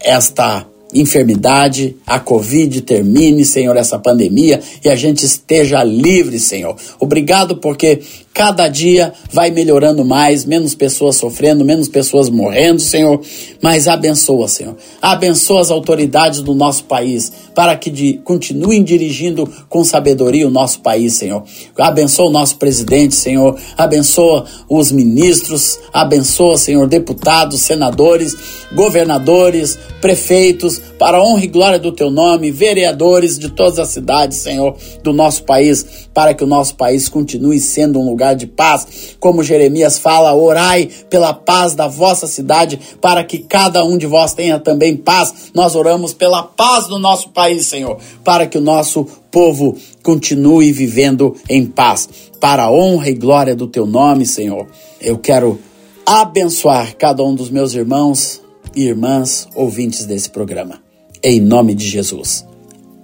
esta 0.00 0.66
enfermidade, 0.94 1.96
a 2.06 2.18
Covid 2.18 2.80
termine, 2.82 3.44
Senhor, 3.44 3.76
essa 3.76 3.98
pandemia 3.98 4.60
e 4.84 4.88
a 4.88 4.96
gente 4.96 5.24
esteja 5.24 5.82
livre, 5.82 6.38
Senhor. 6.38 6.76
Obrigado 7.00 7.56
porque 7.56 8.00
cada 8.34 8.66
dia 8.68 9.12
vai 9.30 9.50
melhorando 9.50 10.04
mais, 10.04 10.44
menos 10.44 10.74
pessoas 10.74 11.16
sofrendo, 11.16 11.64
menos 11.64 11.88
pessoas 11.88 12.28
morrendo, 12.30 12.80
Senhor. 12.80 13.20
Mas 13.60 13.86
abençoa, 13.86 14.48
Senhor. 14.48 14.76
Abençoa 15.00 15.60
as 15.60 15.70
autoridades 15.70 16.40
do 16.40 16.54
nosso 16.54 16.84
país 16.84 17.32
para 17.54 17.76
que 17.76 17.90
de, 17.90 18.14
continuem 18.24 18.82
dirigindo 18.82 19.48
com 19.68 19.84
sabedoria 19.84 20.46
o 20.46 20.50
nosso 20.50 20.80
país, 20.80 21.14
Senhor. 21.14 21.44
Abençoa 21.78 22.26
o 22.26 22.32
nosso 22.32 22.56
presidente, 22.56 23.14
Senhor. 23.14 23.58
Abençoa 23.76 24.46
os 24.68 24.90
ministros. 24.90 25.78
Abençoa, 25.92 26.56
Senhor, 26.56 26.86
deputados, 26.86 27.60
senadores, 27.60 28.34
governadores, 28.74 29.78
prefeitos, 30.00 30.80
para 30.98 31.18
a 31.18 31.22
honra 31.22 31.44
e 31.44 31.48
glória 31.48 31.78
do 31.78 31.92
teu 31.92 32.10
nome, 32.10 32.50
vereadores 32.50 33.38
de 33.38 33.50
todas 33.50 33.78
as 33.78 33.88
cidades, 33.88 34.38
Senhor, 34.38 34.76
do 35.02 35.12
nosso 35.12 35.44
país, 35.44 36.08
para 36.14 36.34
que 36.34 36.42
o 36.42 36.46
nosso 36.46 36.74
país 36.74 37.08
continue 37.08 37.58
sendo 37.60 38.00
um 38.00 38.08
lugar 38.08 38.21
de 38.34 38.46
paz. 38.46 39.16
Como 39.18 39.42
Jeremias 39.42 39.98
fala, 39.98 40.34
orai 40.34 40.88
pela 41.10 41.34
paz 41.34 41.74
da 41.74 41.88
vossa 41.88 42.26
cidade, 42.26 42.78
para 43.00 43.24
que 43.24 43.38
cada 43.38 43.84
um 43.84 43.98
de 43.98 44.06
vós 44.06 44.32
tenha 44.32 44.58
também 44.58 44.96
paz. 44.96 45.50
Nós 45.52 45.74
oramos 45.74 46.14
pela 46.14 46.42
paz 46.42 46.86
do 46.86 46.98
nosso 46.98 47.30
país, 47.30 47.66
Senhor, 47.66 47.98
para 48.22 48.46
que 48.46 48.56
o 48.56 48.60
nosso 48.60 49.04
povo 49.30 49.76
continue 50.02 50.70
vivendo 50.70 51.34
em 51.48 51.66
paz. 51.66 52.08
Para 52.40 52.64
a 52.64 52.72
honra 52.72 53.08
e 53.08 53.14
glória 53.14 53.56
do 53.56 53.66
teu 53.66 53.86
nome, 53.86 54.24
Senhor, 54.24 54.66
eu 55.00 55.18
quero 55.18 55.58
abençoar 56.06 56.96
cada 56.96 57.22
um 57.22 57.34
dos 57.34 57.50
meus 57.50 57.74
irmãos 57.74 58.40
e 58.74 58.84
irmãs 58.84 59.48
ouvintes 59.54 60.04
desse 60.06 60.30
programa. 60.30 60.80
Em 61.22 61.40
nome 61.40 61.74
de 61.74 61.88
Jesus. 61.88 62.44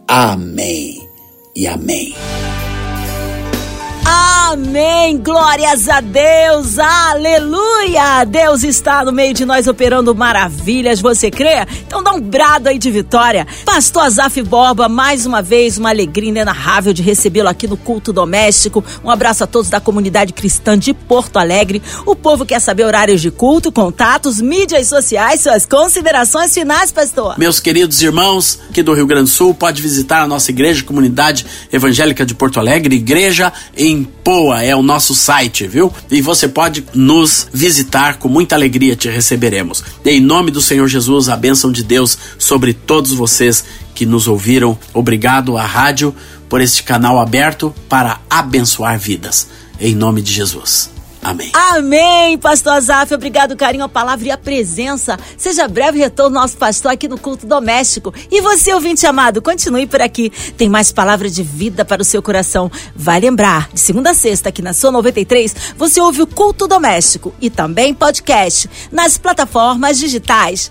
Amém 0.07 0.99
e 1.55 1.67
amém. 1.67 2.15
Amém. 4.51 5.19
Glórias 5.19 5.91
a 5.91 6.01
Deus. 6.01 6.79
Aleluia. 6.79 8.25
Deus 8.25 8.65
está 8.65 9.05
no 9.05 9.13
meio 9.13 9.35
de 9.35 9.45
nós 9.45 9.67
operando 9.67 10.15
maravilhas. 10.15 11.03
Você 11.03 11.31
crê? 11.31 11.67
Então 11.87 12.03
dá 12.03 12.13
um 12.13 12.21
brado 12.21 12.71
aí 12.71 12.79
de 12.79 12.91
vitória. 12.91 13.47
Pastor 13.67 14.05
Azaf 14.05 14.43
Borba, 14.43 14.89
mais 14.89 15.27
uma 15.27 15.43
vez, 15.43 15.77
uma 15.77 15.91
alegria 15.91 16.31
inenarrável 16.31 16.95
de 16.95 17.03
recebê-lo 17.03 17.51
aqui 17.51 17.69
no 17.69 17.77
culto 17.77 18.11
doméstico. 18.11 18.83
Um 19.05 19.11
abraço 19.11 19.45
a 19.45 19.47
todos 19.47 19.69
da 19.69 19.81
comunidade 19.81 20.33
cristã 20.33 20.79
de 20.79 20.95
Porto 20.95 21.37
Alegre. 21.37 21.83
O 22.07 22.17
povo 22.17 22.47
quer 22.47 22.59
saber 22.59 22.85
horários 22.85 23.21
de 23.21 23.31
culto, 23.31 23.71
contatos, 23.71 24.41
mídias 24.41 24.87
sociais, 24.87 25.43
suas 25.43 25.67
considerações 25.67 26.55
finais, 26.55 26.91
pastor. 26.91 27.39
Meus 27.39 27.61
queridos 27.61 28.01
irmãos 28.01 28.59
aqui 28.71 28.83
do 28.83 28.95
Rio 28.95 29.07
Grande 29.07 29.25
do 29.25 29.31
Sul, 29.31 29.53
pode 29.53 29.83
visitar 29.83 30.23
a 30.23 30.27
nossa 30.27 30.51
igreja, 30.51 30.83
comunidade 30.83 31.45
evangélica 31.71 32.25
de 32.25 32.35
Porto 32.35 32.59
Alegre, 32.59 32.97
igreja 32.97 33.53
em 33.77 34.05
É 34.55 34.75
o 34.75 34.83
nosso 34.83 35.15
site, 35.15 35.67
viu? 35.67 35.93
E 36.11 36.21
você 36.21 36.49
pode 36.49 36.85
nos 36.95 37.49
visitar, 37.53 38.19
com 38.19 38.29
muita 38.29 38.55
alegria 38.55 38.97
te 38.97 39.09
receberemos. 39.09 39.83
Em 40.05 40.21
nome 40.21 40.51
do 40.51 40.61
Senhor 40.61 40.87
Jesus, 40.87 41.29
a 41.29 41.37
bênção 41.37 41.73
de 41.73 41.83
Deus 41.83 42.17
sobre 42.39 42.73
todos 42.73 43.13
vocês 43.13 43.65
que 43.95 44.07
nos 44.07 44.29
ouviram. 44.29 44.79
Obrigado 44.95 45.57
à 45.57 45.65
rádio 45.65 46.15
por 46.49 46.61
este 46.61 46.83
canal 46.83 47.19
aberto 47.19 47.75
para 47.89 48.21
abençoar 48.31 48.99
vidas. 48.99 49.49
Em 49.81 49.95
nome 49.95 50.23
de 50.23 50.33
Jesus. 50.33 50.98
Amém. 51.23 51.51
Amém, 51.53 52.39
pastor 52.39 52.75
Azaf. 52.75 53.13
Obrigado, 53.13 53.57
carinho, 53.57 53.85
a 53.85 53.89
palavra 53.89 54.29
e 54.29 54.31
a 54.31 54.39
presença. 54.39 55.19
Seja 55.37 55.67
breve 55.69 55.99
retorno 55.99 56.39
nosso 56.39 56.57
pastor 56.57 56.93
aqui 56.93 57.09
no 57.09 57.19
culto 57.19 57.47
doméstico. 57.47 58.15
E 58.31 58.41
você, 58.41 58.73
ouvinte 58.73 59.07
amado, 59.07 59.43
continue 59.43 59.87
por 59.87 60.01
aqui. 60.01 60.31
Tem 60.57 60.69
mais 60.69 60.93
palavra 60.93 61.29
de 61.29 61.43
vida 61.43 61.85
para 61.85 62.03
o 62.03 62.05
seu 62.05 62.23
coração. 62.23 62.71
Vai 62.95 63.21
lembrar, 63.21 63.69
de 63.73 63.81
segunda 63.81 64.11
a 64.11 64.15
sexta, 64.15 64.49
aqui 64.49 64.63
na 64.63 64.73
sua 64.73 64.91
93, 64.91 65.55
você 65.77 66.01
ouve 66.01 66.23
o 66.23 66.27
culto 66.27 66.67
doméstico 66.67 67.35
e 67.41 67.51
também 67.51 67.93
podcast 67.93 68.71
nas 68.91 69.19
plataformas 69.19 69.99
digitais 69.99 70.71